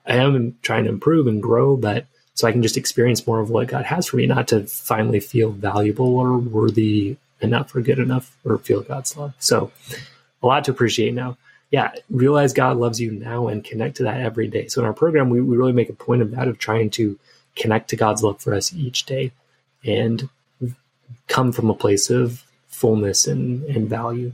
I 0.06 0.16
am 0.16 0.58
trying 0.62 0.86
to 0.86 0.90
improve 0.90 1.28
and 1.28 1.42
grow, 1.42 1.76
but 1.78 2.06
so 2.34 2.48
I 2.48 2.52
can 2.52 2.64
just 2.64 2.78
experience 2.78 3.28
more 3.28 3.40
of 3.40 3.50
what 3.50 3.68
God 3.68 3.86
has 3.86 4.08
for 4.08 4.18
me, 4.18 4.26
not 4.26 4.48
to 4.50 4.66
finally 4.66 5.20
feel 5.20 5.52
valuable 5.52 6.18
or 6.18 6.38
worthy 6.38 7.18
enough 7.40 7.76
or 7.76 7.82
good 7.82 8.00
enough 8.00 8.36
or 8.46 8.58
feel 8.58 8.82
God's 8.82 9.16
love. 9.18 9.34
So 9.40 9.72
a 10.42 10.48
lot 10.48 10.64
to 10.66 10.72
appreciate 10.72 11.14
now 11.14 11.38
yeah, 11.72 11.92
realize 12.10 12.54
God 12.54 12.78
loves 12.78 13.00
you 13.00 13.12
now 13.12 13.48
and 13.48 13.64
connect 13.64 13.98
to 13.98 14.04
that 14.04 14.20
every 14.20 14.48
day. 14.48 14.68
So 14.68 14.82
in 14.82 14.88
our 14.88 14.94
program, 14.94 15.30
we, 15.30 15.42
we 15.42 15.56
really 15.56 15.72
make 15.72 15.90
a 15.90 15.94
point 15.94 16.22
of 16.22 16.32
that, 16.32 16.50
of 16.50 16.60
trying 16.60 16.90
to 16.92 17.18
connect 17.56 17.90
to 17.90 17.96
God's 17.96 18.24
love 18.24 18.42
for 18.42 18.54
us 18.54 18.74
each 18.74 19.06
day 19.06 19.32
and 19.86 20.30
come 21.28 21.52
from 21.54 21.70
a 21.70 21.74
place 21.74 22.10
of 22.10 22.44
fullness 22.68 23.26
and, 23.26 23.64
and 23.64 23.90
value. 23.90 24.34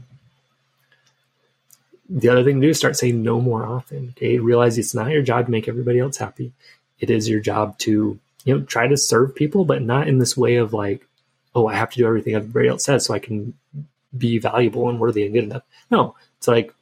The 2.10 2.28
other 2.28 2.42
thing 2.42 2.60
to 2.60 2.66
do 2.66 2.70
is 2.70 2.78
start 2.78 2.96
saying 2.96 3.22
no 3.22 3.40
more 3.40 3.64
often. 3.64 4.14
Okay. 4.16 4.38
Realize 4.38 4.76
it's 4.76 4.94
not 4.94 5.10
your 5.10 5.22
job 5.22 5.46
to 5.46 5.50
make 5.50 5.68
everybody 5.68 6.00
else 6.00 6.16
happy. 6.16 6.52
It 6.98 7.10
is 7.10 7.28
your 7.28 7.40
job 7.40 7.78
to, 7.78 8.18
you 8.44 8.54
know, 8.54 8.64
try 8.64 8.88
to 8.88 8.96
serve 8.96 9.34
people, 9.34 9.64
but 9.64 9.82
not 9.82 10.08
in 10.08 10.18
this 10.18 10.36
way 10.36 10.56
of 10.56 10.72
like, 10.72 11.06
oh, 11.54 11.68
I 11.68 11.74
have 11.74 11.90
to 11.90 11.98
do 11.98 12.06
everything 12.06 12.34
everybody 12.34 12.68
else 12.68 12.84
says 12.84 13.04
so 13.04 13.14
I 13.14 13.20
can 13.20 13.54
be 14.16 14.38
valuable 14.38 14.88
and 14.88 14.98
worthy 14.98 15.24
and 15.24 15.34
good 15.34 15.44
enough. 15.44 15.62
No, 15.90 16.16
it's 16.38 16.48
like 16.48 16.72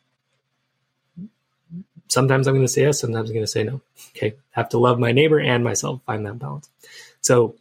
sometimes 2.08 2.46
I'm 2.46 2.54
going 2.54 2.66
to 2.66 2.72
say 2.72 2.82
yes, 2.82 3.00
sometimes 3.00 3.30
I'm 3.30 3.34
going 3.34 3.44
to 3.44 3.50
say 3.50 3.64
no. 3.64 3.80
Okay. 4.16 4.34
I 4.54 4.60
have 4.60 4.70
to 4.70 4.78
love 4.78 4.98
my 4.98 5.12
neighbor 5.12 5.40
and 5.40 5.64
myself, 5.64 6.00
find 6.06 6.24
that 6.26 6.38
balance. 6.38 6.68
So 7.20 7.56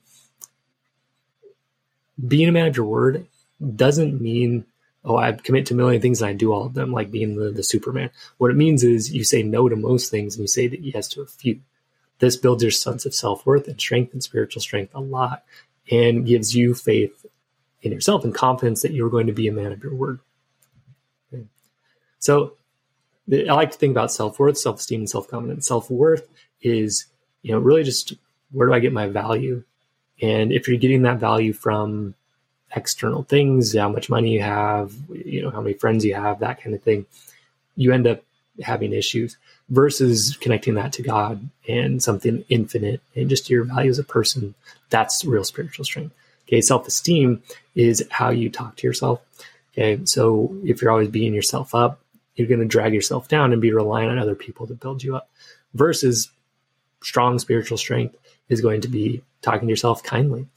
being 2.25 2.49
a 2.49 2.51
man 2.51 2.67
of 2.67 2.77
your 2.77 2.85
word 2.85 3.27
doesn't 3.75 4.21
mean, 4.21 4.65
oh, 5.03 5.17
I 5.17 5.31
commit 5.33 5.65
to 5.67 5.73
a 5.73 5.77
million 5.77 6.01
things 6.01 6.21
and 6.21 6.29
I 6.29 6.33
do 6.33 6.53
all 6.53 6.65
of 6.65 6.73
them, 6.73 6.91
like 6.91 7.11
being 7.11 7.35
the, 7.35 7.51
the 7.51 7.63
Superman. 7.63 8.11
What 8.37 8.51
it 8.51 8.57
means 8.57 8.83
is 8.83 9.13
you 9.13 9.23
say 9.23 9.43
no 9.43 9.69
to 9.69 9.75
most 9.75 10.11
things 10.11 10.35
and 10.35 10.43
you 10.43 10.47
say 10.47 10.67
that 10.67 10.81
yes 10.81 11.07
to 11.09 11.21
a 11.21 11.27
few. 11.27 11.61
This 12.19 12.37
builds 12.37 12.63
your 12.63 12.71
sense 12.71 13.05
of 13.05 13.13
self 13.13 13.45
worth 13.45 13.67
and 13.67 13.79
strength 13.79 14.13
and 14.13 14.23
spiritual 14.23 14.61
strength 14.61 14.95
a 14.95 15.01
lot 15.01 15.43
and 15.91 16.25
gives 16.25 16.55
you 16.55 16.73
faith 16.73 17.25
in 17.81 17.91
yourself 17.91 18.23
and 18.23 18.33
confidence 18.33 18.81
that 18.81 18.93
you're 18.93 19.09
going 19.09 19.27
to 19.27 19.33
be 19.33 19.47
a 19.47 19.51
man 19.51 19.71
of 19.71 19.83
your 19.83 19.93
word. 19.93 20.19
So 22.19 22.53
I 23.31 23.53
like 23.53 23.71
to 23.71 23.77
think 23.77 23.91
about 23.91 24.11
self 24.11 24.39
worth, 24.39 24.57
self 24.57 24.79
esteem, 24.79 25.01
and 25.01 25.09
self 25.09 25.27
confidence. 25.27 25.67
Self 25.67 25.89
worth 25.89 26.27
is, 26.61 27.05
you 27.41 27.51
know, 27.51 27.59
really 27.59 27.83
just 27.83 28.13
where 28.51 28.67
do 28.67 28.73
I 28.73 28.79
get 28.79 28.93
my 28.93 29.07
value? 29.07 29.63
And 30.21 30.51
if 30.51 30.67
you're 30.67 30.77
getting 30.77 31.01
that 31.03 31.19
value 31.19 31.53
from 31.53 32.13
external 32.75 33.23
things, 33.23 33.75
how 33.75 33.89
much 33.89 34.09
money 34.09 34.33
you 34.33 34.41
have, 34.41 34.93
you 35.09 35.41
know, 35.41 35.49
how 35.49 35.61
many 35.61 35.73
friends 35.73 36.05
you 36.05 36.15
have, 36.15 36.39
that 36.39 36.61
kind 36.61 36.75
of 36.75 36.83
thing, 36.83 37.05
you 37.75 37.91
end 37.91 38.07
up 38.07 38.21
having 38.61 38.93
issues 38.93 39.37
versus 39.69 40.37
connecting 40.37 40.75
that 40.75 40.93
to 40.93 41.01
God 41.01 41.49
and 41.67 42.01
something 42.01 42.45
infinite 42.49 43.01
and 43.15 43.29
just 43.29 43.49
your 43.49 43.63
value 43.63 43.89
as 43.89 43.99
a 43.99 44.03
person. 44.03 44.53
That's 44.89 45.25
real 45.25 45.43
spiritual 45.43 45.85
strength. 45.85 46.15
Okay. 46.47 46.61
Self 46.61 46.87
esteem 46.87 47.41
is 47.73 48.05
how 48.11 48.29
you 48.29 48.49
talk 48.49 48.77
to 48.77 48.87
yourself. 48.87 49.21
Okay. 49.73 49.99
So 50.05 50.55
if 50.63 50.81
you're 50.81 50.91
always 50.91 51.09
beating 51.09 51.33
yourself 51.33 51.73
up, 51.73 51.99
you're 52.35 52.47
going 52.47 52.59
to 52.59 52.65
drag 52.65 52.93
yourself 52.93 53.27
down 53.27 53.53
and 53.53 53.61
be 53.61 53.73
relying 53.73 54.09
on 54.09 54.19
other 54.19 54.35
people 54.35 54.67
to 54.67 54.73
build 54.73 55.03
you 55.03 55.15
up. 55.15 55.29
Versus 55.73 56.31
strong 57.01 57.39
spiritual 57.39 57.77
strength 57.77 58.15
is 58.49 58.61
going 58.61 58.81
to 58.81 58.87
be 58.87 59.21
talking 59.41 59.67
to 59.67 59.71
yourself 59.71 60.03
kindly, 60.03 60.47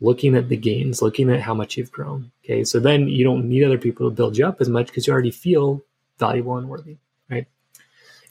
looking 0.00 0.34
at 0.34 0.48
the 0.48 0.56
gains, 0.56 1.02
looking 1.02 1.30
at 1.30 1.40
how 1.40 1.54
much 1.54 1.76
you've 1.76 1.92
grown. 1.92 2.30
Okay. 2.44 2.64
So 2.64 2.80
then 2.80 3.08
you 3.08 3.24
don't 3.24 3.48
need 3.48 3.64
other 3.64 3.78
people 3.78 4.08
to 4.08 4.14
build 4.14 4.36
you 4.36 4.46
up 4.46 4.60
as 4.60 4.68
much 4.68 4.86
because 4.86 5.06
you 5.06 5.12
already 5.12 5.30
feel 5.30 5.82
valuable 6.18 6.56
and 6.56 6.68
worthy. 6.68 6.96
Right. 7.30 7.46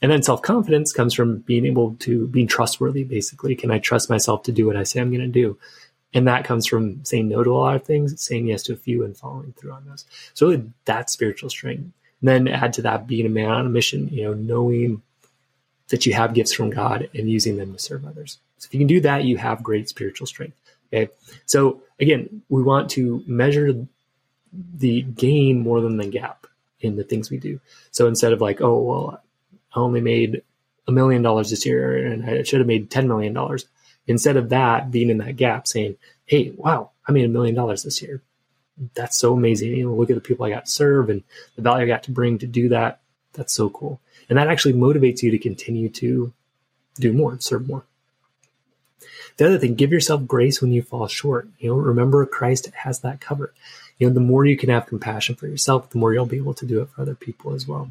And 0.00 0.10
then 0.10 0.22
self 0.22 0.42
confidence 0.42 0.92
comes 0.92 1.14
from 1.14 1.38
being 1.38 1.66
able 1.66 1.94
to 2.00 2.26
being 2.28 2.46
trustworthy, 2.46 3.04
basically. 3.04 3.54
Can 3.54 3.70
I 3.70 3.78
trust 3.78 4.10
myself 4.10 4.42
to 4.44 4.52
do 4.52 4.66
what 4.66 4.76
I 4.76 4.82
say 4.82 5.00
I'm 5.00 5.10
going 5.10 5.20
to 5.20 5.28
do? 5.28 5.58
And 6.14 6.28
that 6.28 6.44
comes 6.44 6.66
from 6.66 7.02
saying 7.04 7.28
no 7.28 7.42
to 7.42 7.52
a 7.52 7.56
lot 7.56 7.76
of 7.76 7.84
things, 7.84 8.20
saying 8.20 8.48
yes 8.48 8.62
to 8.64 8.74
a 8.74 8.76
few, 8.76 9.04
and 9.04 9.16
following 9.16 9.54
through 9.54 9.72
on 9.72 9.86
those. 9.86 10.04
So 10.34 10.48
really, 10.48 10.70
that's 10.84 11.12
spiritual 11.12 11.48
strength. 11.48 11.90
Then 12.22 12.46
add 12.48 12.72
to 12.74 12.82
that 12.82 13.06
being 13.06 13.26
a 13.26 13.30
man 13.30 13.50
on 13.50 13.66
a 13.66 13.70
mission, 13.70 14.08
you 14.08 14.24
know, 14.24 14.34
knowing 14.34 15.02
that 15.88 16.06
you 16.06 16.14
have 16.14 16.34
gifts 16.34 16.52
from 16.52 16.70
God 16.70 17.08
and 17.14 17.30
using 17.30 17.56
them 17.56 17.72
to 17.72 17.78
serve 17.78 18.06
others. 18.06 18.38
So 18.58 18.66
if 18.66 18.74
you 18.74 18.80
can 18.80 18.86
do 18.86 19.00
that, 19.00 19.24
you 19.24 19.36
have 19.36 19.62
great 19.62 19.88
spiritual 19.88 20.26
strength. 20.26 20.56
Okay. 20.92 21.12
So 21.46 21.82
again, 22.00 22.42
we 22.48 22.62
want 22.62 22.90
to 22.90 23.24
measure 23.26 23.86
the 24.74 25.02
gain 25.02 25.60
more 25.60 25.80
than 25.80 25.96
the 25.96 26.06
gap 26.06 26.46
in 26.80 26.96
the 26.96 27.04
things 27.04 27.30
we 27.30 27.38
do. 27.38 27.60
So 27.90 28.06
instead 28.06 28.32
of 28.32 28.40
like, 28.40 28.60
oh, 28.60 28.80
well, 28.80 29.22
I 29.74 29.80
only 29.80 30.00
made 30.00 30.42
a 30.86 30.92
million 30.92 31.22
dollars 31.22 31.50
this 31.50 31.64
year 31.64 32.06
and 32.06 32.24
I 32.28 32.42
should 32.42 32.60
have 32.60 32.66
made 32.66 32.90
$10 32.90 33.06
million. 33.06 33.36
Instead 34.06 34.36
of 34.36 34.50
that 34.50 34.90
being 34.90 35.10
in 35.10 35.18
that 35.18 35.36
gap 35.36 35.66
saying, 35.66 35.96
hey, 36.26 36.52
wow, 36.56 36.90
I 37.06 37.12
made 37.12 37.24
a 37.24 37.28
million 37.28 37.54
dollars 37.54 37.82
this 37.82 38.02
year 38.02 38.22
that's 38.94 39.18
so 39.18 39.34
amazing. 39.34 39.72
You 39.72 39.86
know, 39.86 39.94
look 39.94 40.10
at 40.10 40.14
the 40.14 40.20
people 40.20 40.44
I 40.44 40.50
got 40.50 40.66
to 40.66 40.72
serve 40.72 41.10
and 41.10 41.22
the 41.56 41.62
value 41.62 41.84
I 41.84 41.88
got 41.88 42.04
to 42.04 42.10
bring 42.10 42.38
to 42.38 42.46
do 42.46 42.68
that. 42.70 43.00
That's 43.34 43.52
so 43.52 43.70
cool. 43.70 44.00
And 44.28 44.38
that 44.38 44.48
actually 44.48 44.74
motivates 44.74 45.22
you 45.22 45.30
to 45.30 45.38
continue 45.38 45.88
to 45.90 46.32
do 46.96 47.12
more 47.12 47.32
and 47.32 47.42
serve 47.42 47.68
more. 47.68 47.84
The 49.36 49.46
other 49.46 49.58
thing, 49.58 49.74
give 49.74 49.92
yourself 49.92 50.26
grace 50.26 50.60
when 50.60 50.72
you 50.72 50.82
fall 50.82 51.08
short. 51.08 51.48
You 51.58 51.70
know, 51.70 51.76
remember 51.76 52.24
Christ 52.26 52.70
has 52.74 53.00
that 53.00 53.20
covered. 53.20 53.52
You 53.98 54.08
know, 54.08 54.14
the 54.14 54.20
more 54.20 54.44
you 54.44 54.56
can 54.56 54.68
have 54.68 54.86
compassion 54.86 55.34
for 55.34 55.46
yourself, 55.46 55.90
the 55.90 55.98
more 55.98 56.12
you'll 56.12 56.26
be 56.26 56.36
able 56.36 56.54
to 56.54 56.66
do 56.66 56.82
it 56.82 56.90
for 56.90 57.02
other 57.02 57.14
people 57.14 57.54
as 57.54 57.66
well. 57.66 57.90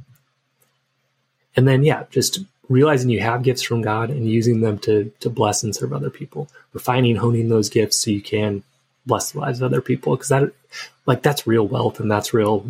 And 1.56 1.68
then, 1.68 1.84
yeah, 1.84 2.04
just 2.10 2.40
realizing 2.70 3.10
you 3.10 3.20
have 3.20 3.44
gifts 3.44 3.62
from 3.62 3.82
God 3.82 4.10
and 4.10 4.30
using 4.30 4.62
them 4.62 4.78
to 4.80 5.12
to 5.20 5.30
bless 5.30 5.64
and 5.64 5.76
serve 5.76 5.94
other 5.94 6.10
people. 6.10 6.48
Refining, 6.74 7.18
honing 7.18 7.50
those 7.50 7.70
gifts 7.70 7.98
so 7.98 8.12
you 8.12 8.22
can 8.22 8.64
bless 9.05 9.31
the 9.31 9.39
lives 9.39 9.62
of 9.62 9.65
other 9.65 9.81
people 9.81 10.15
because 10.15 10.29
that 10.29 10.51
like 11.05 11.24
that's 11.24 11.48
real 11.48 11.67
wealth 11.67 12.00
and 12.00 12.12
that's 12.12 12.34
real 12.34 12.65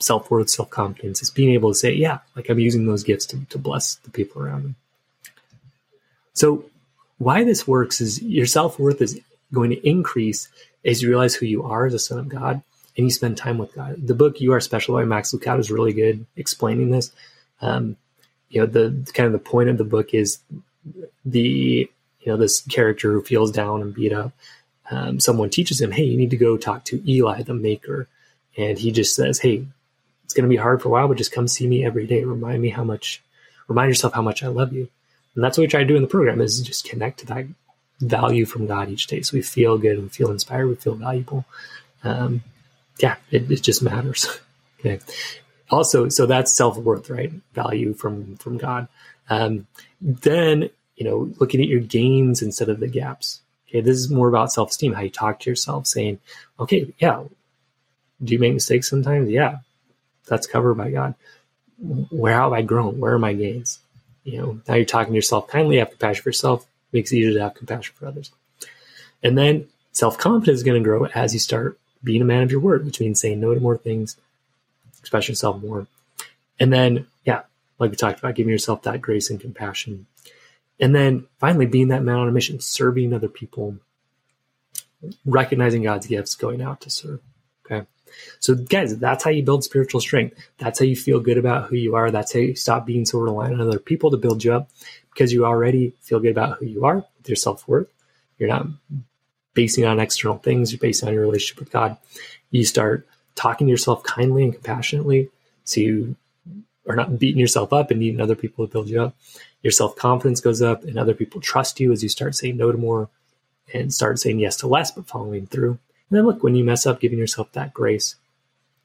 self-worth 0.00 0.50
self-confidence 0.50 1.22
is 1.22 1.30
being 1.30 1.52
able 1.52 1.70
to 1.70 1.78
say 1.78 1.92
yeah 1.92 2.18
like 2.34 2.48
i'm 2.48 2.58
using 2.58 2.86
those 2.86 3.04
gifts 3.04 3.26
to, 3.26 3.38
to 3.46 3.58
bless 3.58 3.96
the 3.96 4.10
people 4.10 4.42
around 4.42 4.64
me 4.64 4.74
so 6.32 6.64
why 7.18 7.44
this 7.44 7.68
works 7.68 8.00
is 8.00 8.20
your 8.22 8.46
self-worth 8.46 9.00
is 9.00 9.20
going 9.52 9.70
to 9.70 9.88
increase 9.88 10.48
as 10.84 11.02
you 11.02 11.08
realize 11.08 11.34
who 11.34 11.46
you 11.46 11.62
are 11.62 11.86
as 11.86 11.94
a 11.94 11.98
son 11.98 12.18
of 12.18 12.28
God 12.28 12.62
and 12.96 13.06
you 13.06 13.10
spend 13.10 13.36
time 13.36 13.58
with 13.58 13.74
God. 13.74 14.06
The 14.06 14.14
book 14.14 14.40
"You 14.40 14.52
Are 14.52 14.60
Special" 14.60 14.96
by 14.96 15.04
Max 15.04 15.32
Lucado 15.32 15.60
is 15.60 15.70
really 15.70 15.92
good 15.92 16.26
explaining 16.36 16.90
this. 16.90 17.12
Um, 17.60 17.96
you 18.48 18.60
know, 18.60 18.66
the 18.66 19.10
kind 19.12 19.26
of 19.26 19.32
the 19.32 19.38
point 19.38 19.68
of 19.68 19.78
the 19.78 19.84
book 19.84 20.14
is 20.14 20.38
the 21.24 21.88
you 22.20 22.26
know 22.26 22.36
this 22.36 22.60
character 22.62 23.12
who 23.12 23.22
feels 23.22 23.50
down 23.50 23.82
and 23.82 23.94
beat 23.94 24.12
up. 24.12 24.32
Um, 24.92 25.20
someone 25.20 25.48
teaches 25.48 25.80
him, 25.80 25.90
"Hey, 25.90 26.04
you 26.04 26.18
need 26.18 26.30
to 26.30 26.36
go 26.36 26.56
talk 26.56 26.84
to 26.86 27.02
Eli, 27.10 27.42
the 27.42 27.54
maker," 27.54 28.08
and 28.58 28.78
he 28.78 28.92
just 28.92 29.14
says, 29.14 29.38
"Hey, 29.38 29.66
it's 30.24 30.34
going 30.34 30.44
to 30.44 30.50
be 30.50 30.56
hard 30.56 30.82
for 30.82 30.88
a 30.88 30.92
while, 30.92 31.08
but 31.08 31.16
just 31.16 31.32
come 31.32 31.48
see 31.48 31.66
me 31.66 31.84
every 31.84 32.06
day. 32.06 32.24
Remind 32.24 32.60
me 32.60 32.68
how 32.68 32.84
much, 32.84 33.22
remind 33.68 33.88
yourself 33.88 34.12
how 34.12 34.22
much 34.22 34.42
I 34.42 34.48
love 34.48 34.72
you." 34.72 34.88
And 35.34 35.42
that's 35.42 35.56
what 35.56 35.62
we 35.62 35.68
try 35.68 35.80
to 35.80 35.86
do 35.86 35.96
in 35.96 36.02
the 36.02 36.08
program 36.08 36.42
is 36.42 36.60
just 36.60 36.84
connect 36.84 37.20
to 37.20 37.26
that 37.26 37.46
value 38.00 38.44
from 38.44 38.66
God 38.66 38.90
each 38.90 39.06
day, 39.06 39.22
so 39.22 39.34
we 39.34 39.42
feel 39.42 39.78
good, 39.78 40.00
we 40.02 40.08
feel 40.10 40.30
inspired, 40.30 40.68
we 40.68 40.74
feel 40.74 40.94
valuable. 40.94 41.46
Um, 42.04 42.42
yeah, 42.98 43.16
it, 43.30 43.50
it 43.50 43.62
just 43.62 43.82
matters. 43.82 44.26
okay. 44.80 45.00
Also, 45.70 46.10
so 46.10 46.26
that's 46.26 46.54
self 46.54 46.76
worth, 46.76 47.08
right? 47.08 47.32
Value 47.54 47.94
from 47.94 48.36
from 48.36 48.58
God. 48.58 48.88
Um, 49.30 49.66
then 50.02 50.68
you 50.96 51.04
know, 51.04 51.32
looking 51.40 51.60
at 51.60 51.68
your 51.68 51.80
gains 51.80 52.42
instead 52.42 52.68
of 52.68 52.78
the 52.78 52.86
gaps. 52.86 53.40
Okay, 53.72 53.80
this 53.80 53.96
is 53.96 54.10
more 54.10 54.28
about 54.28 54.52
self 54.52 54.70
esteem, 54.70 54.92
how 54.92 55.00
you 55.00 55.08
talk 55.08 55.40
to 55.40 55.50
yourself, 55.50 55.86
saying, 55.86 56.18
okay, 56.60 56.92
yeah, 56.98 57.22
do 58.22 58.32
you 58.34 58.38
make 58.38 58.52
mistakes 58.52 58.90
sometimes? 58.90 59.30
Yeah, 59.30 59.60
that's 60.26 60.46
covered 60.46 60.74
by 60.74 60.90
God. 60.90 61.14
Where 61.78 62.34
have 62.34 62.52
I 62.52 62.60
grown? 62.60 63.00
Where 63.00 63.14
are 63.14 63.18
my 63.18 63.32
gains? 63.32 63.78
You 64.24 64.38
know, 64.38 64.60
now 64.68 64.74
you're 64.74 64.84
talking 64.84 65.14
to 65.14 65.16
yourself 65.16 65.48
kindly, 65.48 65.78
have 65.78 65.88
compassion 65.88 66.22
for 66.22 66.28
yourself, 66.28 66.66
makes 66.92 67.12
it 67.12 67.16
easier 67.16 67.32
to 67.32 67.40
have 67.40 67.54
compassion 67.54 67.94
for 67.98 68.06
others. 68.06 68.30
And 69.22 69.38
then 69.38 69.68
self 69.92 70.18
confidence 70.18 70.58
is 70.58 70.64
going 70.64 70.82
to 70.82 70.86
grow 70.86 71.06
as 71.06 71.32
you 71.32 71.40
start 71.40 71.78
being 72.04 72.20
a 72.20 72.26
man 72.26 72.42
of 72.42 72.50
your 72.50 72.60
word, 72.60 72.84
which 72.84 73.00
means 73.00 73.20
saying 73.22 73.40
no 73.40 73.54
to 73.54 73.60
more 73.60 73.78
things, 73.78 74.18
expressing 75.00 75.32
yourself 75.32 75.62
more. 75.62 75.86
And 76.60 76.70
then, 76.70 77.06
yeah, 77.24 77.42
like 77.78 77.90
we 77.90 77.96
talked 77.96 78.18
about, 78.18 78.34
giving 78.34 78.52
yourself 78.52 78.82
that 78.82 79.00
grace 79.00 79.30
and 79.30 79.40
compassion. 79.40 80.06
And 80.82 80.92
then 80.92 81.26
finally, 81.38 81.66
being 81.66 81.88
that 81.88 82.02
man 82.02 82.16
on 82.16 82.28
a 82.28 82.32
mission, 82.32 82.58
serving 82.58 83.14
other 83.14 83.28
people, 83.28 83.78
recognizing 85.24 85.84
God's 85.84 86.08
gifts, 86.08 86.34
going 86.34 86.60
out 86.60 86.80
to 86.80 86.90
serve. 86.90 87.20
Okay. 87.64 87.86
So, 88.40 88.56
guys, 88.56 88.98
that's 88.98 89.22
how 89.22 89.30
you 89.30 89.44
build 89.44 89.62
spiritual 89.62 90.00
strength. 90.00 90.36
That's 90.58 90.80
how 90.80 90.84
you 90.84 90.96
feel 90.96 91.20
good 91.20 91.38
about 91.38 91.68
who 91.68 91.76
you 91.76 91.94
are. 91.94 92.10
That's 92.10 92.32
how 92.32 92.40
you 92.40 92.56
stop 92.56 92.84
being 92.84 93.06
so 93.06 93.20
reliant 93.20 93.60
on 93.60 93.68
other 93.68 93.78
people 93.78 94.10
to 94.10 94.16
build 94.16 94.42
you 94.42 94.54
up 94.54 94.70
because 95.14 95.32
you 95.32 95.46
already 95.46 95.94
feel 96.00 96.18
good 96.18 96.32
about 96.32 96.58
who 96.58 96.66
you 96.66 96.84
are 96.84 96.96
with 96.96 97.28
your 97.28 97.36
self 97.36 97.68
worth. 97.68 97.88
You're 98.36 98.48
not 98.48 98.66
basing 99.54 99.84
on 99.84 100.00
external 100.00 100.38
things, 100.38 100.72
you're 100.72 100.80
basing 100.80 101.08
on 101.08 101.14
your 101.14 101.22
relationship 101.22 101.60
with 101.60 101.70
God. 101.70 101.96
You 102.50 102.64
start 102.64 103.06
talking 103.36 103.68
to 103.68 103.70
yourself 103.70 104.02
kindly 104.02 104.42
and 104.42 104.52
compassionately 104.52 105.30
so 105.62 105.80
you 105.80 106.16
are 106.88 106.96
not 106.96 107.20
beating 107.20 107.38
yourself 107.38 107.72
up 107.72 107.92
and 107.92 108.00
needing 108.00 108.20
other 108.20 108.34
people 108.34 108.66
to 108.66 108.72
build 108.72 108.88
you 108.88 109.00
up. 109.00 109.16
Your 109.62 109.70
self 109.70 109.96
confidence 109.96 110.40
goes 110.40 110.62
up 110.62 110.84
and 110.84 110.98
other 110.98 111.14
people 111.14 111.40
trust 111.40 111.80
you 111.80 111.92
as 111.92 112.02
you 112.02 112.08
start 112.08 112.34
saying 112.34 112.56
no 112.56 112.72
to 112.72 112.78
more 112.78 113.08
and 113.72 113.92
start 113.92 114.18
saying 114.18 114.38
yes 114.38 114.56
to 114.56 114.66
less, 114.66 114.90
but 114.90 115.06
following 115.06 115.46
through. 115.46 115.78
And 116.10 116.18
then 116.18 116.26
look, 116.26 116.42
when 116.42 116.54
you 116.54 116.64
mess 116.64 116.86
up, 116.86 117.00
giving 117.00 117.18
yourself 117.18 117.52
that 117.52 117.72
grace, 117.72 118.16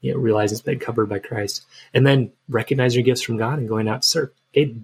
you 0.02 0.14
know, 0.14 0.20
realize 0.20 0.52
it's 0.52 0.62
been 0.62 0.80
covered 0.80 1.10
by 1.10 1.20
Christ. 1.20 1.66
And 1.94 2.06
then 2.06 2.32
recognize 2.48 2.96
your 2.96 3.04
gifts 3.04 3.22
from 3.22 3.38
God 3.38 3.60
and 3.60 3.68
going 3.68 3.88
out 3.88 4.04
to 4.04 4.08
serve. 4.08 4.32
Okay, 4.56 4.76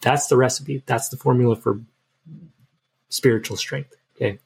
that's 0.00 0.26
the 0.26 0.36
recipe. 0.36 0.82
That's 0.86 1.08
the 1.08 1.16
formula 1.16 1.56
for 1.56 1.80
spiritual 3.08 3.56
strength. 3.56 3.94
Okay. 4.16 4.38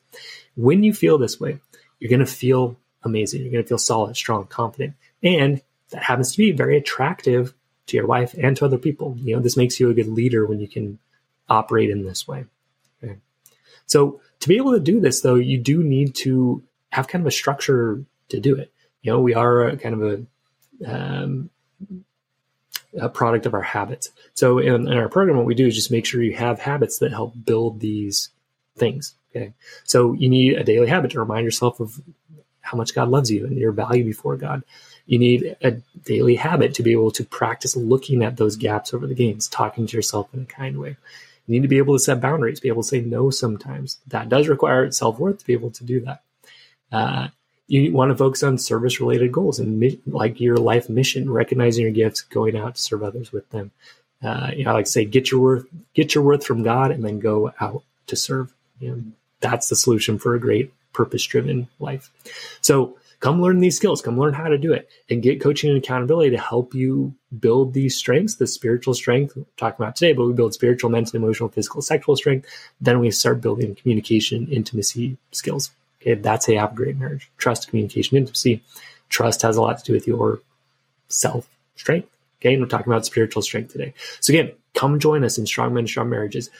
When 0.56 0.82
you 0.82 0.92
feel 0.92 1.18
this 1.18 1.40
way, 1.40 1.60
you're 1.98 2.10
going 2.10 2.20
to 2.20 2.26
feel 2.26 2.76
amazing. 3.02 3.42
You're 3.42 3.52
going 3.52 3.64
to 3.64 3.68
feel 3.68 3.78
solid, 3.78 4.16
strong, 4.16 4.46
confident. 4.46 4.94
And 5.22 5.62
that 5.90 6.02
happens 6.02 6.32
to 6.32 6.38
be 6.38 6.52
very 6.52 6.76
attractive 6.76 7.54
to 7.86 7.96
your 7.96 8.06
wife 8.06 8.34
and 8.38 8.56
to 8.56 8.64
other 8.64 8.78
people. 8.78 9.16
You 9.18 9.36
know, 9.36 9.42
this 9.42 9.56
makes 9.56 9.78
you 9.78 9.90
a 9.90 9.94
good 9.94 10.08
leader 10.08 10.46
when 10.46 10.60
you 10.60 10.68
can 10.68 10.98
operate 11.48 11.90
in 11.90 12.04
this 12.04 12.26
way. 12.26 12.44
Okay. 13.02 13.16
So 13.86 14.20
to 14.40 14.48
be 14.48 14.56
able 14.56 14.72
to 14.72 14.80
do 14.80 15.00
this, 15.00 15.20
though, 15.20 15.36
you 15.36 15.58
do 15.58 15.82
need 15.82 16.14
to 16.16 16.62
have 16.90 17.08
kind 17.08 17.22
of 17.22 17.26
a 17.26 17.32
structure 17.32 18.04
to 18.28 18.40
do 18.40 18.56
it. 18.56 18.72
You 19.02 19.12
know, 19.12 19.20
we 19.20 19.34
are 19.34 19.76
kind 19.76 20.02
of 20.02 20.26
a, 20.84 20.92
um, 20.92 21.50
a 22.98 23.08
product 23.08 23.46
of 23.46 23.54
our 23.54 23.62
habits. 23.62 24.10
So 24.34 24.58
in, 24.58 24.88
in 24.88 24.98
our 24.98 25.08
program, 25.08 25.36
what 25.36 25.46
we 25.46 25.54
do 25.54 25.66
is 25.66 25.74
just 25.74 25.90
make 25.90 26.06
sure 26.06 26.22
you 26.22 26.34
have 26.34 26.58
habits 26.58 26.98
that 26.98 27.12
help 27.12 27.34
build 27.44 27.80
these 27.80 28.30
things. 28.76 29.14
Okay. 29.30 29.52
So 29.84 30.14
you 30.14 30.28
need 30.28 30.54
a 30.54 30.64
daily 30.64 30.88
habit 30.88 31.12
to 31.12 31.20
remind 31.20 31.44
yourself 31.44 31.78
of 31.80 32.00
how 32.60 32.76
much 32.76 32.94
God 32.94 33.08
loves 33.08 33.30
you 33.30 33.46
and 33.46 33.56
your 33.56 33.72
value 33.72 34.04
before 34.04 34.36
God. 34.36 34.62
You 35.06 35.18
need 35.18 35.56
a 35.62 35.72
daily 36.04 36.34
habit 36.34 36.74
to 36.74 36.82
be 36.82 36.92
able 36.92 37.12
to 37.12 37.24
practice 37.24 37.76
looking 37.76 38.22
at 38.22 38.36
those 38.36 38.56
gaps 38.56 38.92
over 38.92 39.06
the 39.06 39.14
gains, 39.14 39.48
talking 39.48 39.86
to 39.86 39.96
yourself 39.96 40.28
in 40.34 40.42
a 40.42 40.46
kind 40.46 40.78
way. 40.78 40.96
You 41.46 41.52
need 41.52 41.62
to 41.62 41.68
be 41.68 41.78
able 41.78 41.94
to 41.94 42.00
set 42.00 42.20
boundaries, 42.20 42.58
be 42.58 42.68
able 42.68 42.82
to 42.82 42.88
say 42.88 43.00
no 43.00 43.30
sometimes. 43.30 43.98
That 44.08 44.28
does 44.28 44.48
require 44.48 44.90
self 44.90 45.18
worth 45.18 45.38
to 45.38 45.46
be 45.46 45.52
able 45.52 45.70
to 45.70 45.84
do 45.84 46.00
that. 46.00 46.22
Uh, 46.90 47.28
you 47.68 47.92
want 47.92 48.10
to 48.10 48.16
focus 48.16 48.42
on 48.42 48.58
service 48.58 49.00
related 49.00 49.32
goals 49.32 49.58
and 49.58 49.98
like 50.06 50.40
your 50.40 50.56
life 50.56 50.88
mission, 50.88 51.30
recognizing 51.30 51.82
your 51.82 51.92
gifts, 51.92 52.22
going 52.22 52.56
out 52.56 52.76
to 52.76 52.80
serve 52.80 53.02
others 53.02 53.32
with 53.32 53.48
them. 53.50 53.70
Uh, 54.22 54.50
you 54.54 54.64
know, 54.64 54.72
like 54.72 54.86
say, 54.86 55.04
get 55.04 55.30
your 55.30 55.40
worth, 55.40 55.66
get 55.94 56.14
your 56.14 56.24
worth 56.24 56.44
from 56.44 56.62
God, 56.62 56.90
and 56.90 57.04
then 57.04 57.18
go 57.18 57.52
out 57.60 57.82
to 58.06 58.16
serve. 58.16 58.52
You 58.80 58.90
know, 58.90 59.02
that's 59.40 59.68
the 59.68 59.76
solution 59.76 60.18
for 60.18 60.34
a 60.34 60.40
great 60.40 60.72
purpose 60.92 61.24
driven 61.24 61.68
life. 61.78 62.10
So 62.60 62.98
come 63.20 63.40
learn 63.40 63.60
these 63.60 63.76
skills, 63.76 64.02
come 64.02 64.18
learn 64.18 64.34
how 64.34 64.48
to 64.48 64.58
do 64.58 64.72
it 64.72 64.88
and 65.08 65.22
get 65.22 65.40
coaching 65.40 65.70
and 65.70 65.78
accountability 65.78 66.30
to 66.30 66.38
help 66.38 66.74
you 66.74 67.14
build 67.38 67.74
these 67.74 67.96
strengths, 67.96 68.36
the 68.36 68.46
spiritual 68.46 68.94
strength 68.94 69.36
we're 69.36 69.44
talking 69.56 69.82
about 69.84 69.96
today, 69.96 70.12
but 70.12 70.26
we 70.26 70.32
build 70.32 70.54
spiritual, 70.54 70.90
mental, 70.90 71.16
emotional, 71.16 71.48
physical, 71.48 71.82
sexual 71.82 72.16
strength. 72.16 72.46
Then 72.80 72.98
we 73.00 73.10
start 73.10 73.40
building 73.40 73.74
communication, 73.74 74.48
intimacy 74.48 75.16
skills. 75.32 75.70
Okay. 76.00 76.14
That's 76.14 76.46
how 76.46 76.52
you 76.52 76.58
have 76.58 76.72
a 76.72 76.76
great 76.76 76.96
marriage. 76.96 77.30
Trust, 77.38 77.68
communication, 77.68 78.16
intimacy. 78.16 78.62
Trust 79.08 79.42
has 79.42 79.56
a 79.56 79.62
lot 79.62 79.78
to 79.78 79.84
do 79.84 79.92
with 79.92 80.06
your 80.06 80.40
self 81.08 81.48
strength. 81.76 82.08
Okay. 82.40 82.54
And 82.54 82.62
we're 82.62 82.68
talking 82.68 82.92
about 82.92 83.06
spiritual 83.06 83.42
strength 83.42 83.72
today. 83.72 83.94
So 84.20 84.32
again, 84.32 84.52
come 84.74 84.98
join 84.98 85.24
us 85.24 85.38
in 85.38 85.46
Strong 85.46 85.74
Men, 85.74 85.86
Strong 85.86 86.10
Marriages 86.10 86.50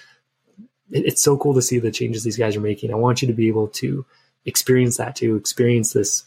it's 0.91 1.23
so 1.23 1.37
cool 1.37 1.55
to 1.55 1.63
see 1.63 1.79
the 1.79 1.91
changes 1.91 2.25
these 2.25 2.37
guys 2.37 2.57
are 2.57 2.61
making. 2.61 2.93
I 2.93 2.97
want 2.97 3.23
you 3.23 3.29
to 3.29 3.35
be 3.35 3.49
able 3.49 3.69
to 3.69 4.05
experience 4.45 4.97
that 4.99 5.17
too, 5.17 5.37
experience 5.37 5.93
this 5.93 6.25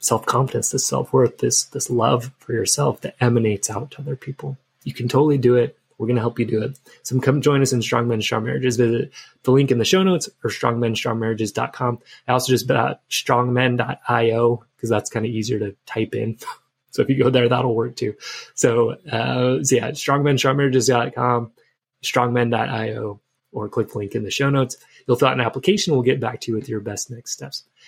self 0.00 0.26
confidence, 0.26 0.70
this 0.70 0.86
self 0.86 1.12
worth, 1.12 1.38
this 1.38 1.64
this 1.64 1.88
love 1.88 2.32
for 2.38 2.52
yourself 2.52 3.00
that 3.02 3.16
emanates 3.20 3.70
out 3.70 3.92
to 3.92 4.00
other 4.00 4.16
people. 4.16 4.58
You 4.84 4.92
can 4.92 5.08
totally 5.08 5.38
do 5.38 5.56
it. 5.56 5.76
We're 5.98 6.06
going 6.06 6.16
to 6.16 6.22
help 6.22 6.38
you 6.38 6.46
do 6.46 6.62
it. 6.62 6.78
So 7.02 7.20
come 7.20 7.42
join 7.42 7.60
us 7.60 7.74
in 7.74 7.82
Strong 7.82 8.08
Men, 8.08 8.22
Strong 8.22 8.44
Marriages. 8.44 8.78
Visit 8.78 9.12
the 9.42 9.50
link 9.50 9.70
in 9.70 9.76
the 9.76 9.84
show 9.84 10.02
notes 10.02 10.30
or 10.42 10.48
strongmenstrongmarriages.com. 10.48 11.98
I 12.26 12.32
also 12.32 12.52
just 12.52 12.64
about 12.64 13.06
strongmen.io 13.10 14.64
because 14.76 14.88
that's 14.88 15.10
kind 15.10 15.26
of 15.26 15.30
easier 15.32 15.58
to 15.60 15.76
type 15.86 16.14
in. 16.14 16.38
So 16.92 17.02
if 17.02 17.08
you 17.08 17.22
go 17.22 17.30
there, 17.30 17.48
that'll 17.48 17.76
work 17.76 17.94
too. 17.94 18.16
So, 18.54 18.96
uh, 19.08 19.62
so 19.62 19.76
yeah, 19.76 19.92
strongmenstrongmarriages.com, 19.92 21.52
strongmen.io 22.02 23.20
or 23.52 23.68
click 23.68 23.92
the 23.92 23.98
link 23.98 24.16
in 24.16 24.24
the 24.24 24.30
show 24.32 24.50
notes. 24.50 24.76
You'll 25.06 25.16
fill 25.16 25.28
out 25.28 25.34
an 25.34 25.40
application. 25.40 25.92
We'll 25.92 26.02
get 26.02 26.18
back 26.18 26.40
to 26.40 26.50
you 26.50 26.56
with 26.56 26.68
your 26.68 26.80
best 26.80 27.08
next 27.08 27.30
steps. 27.30 27.62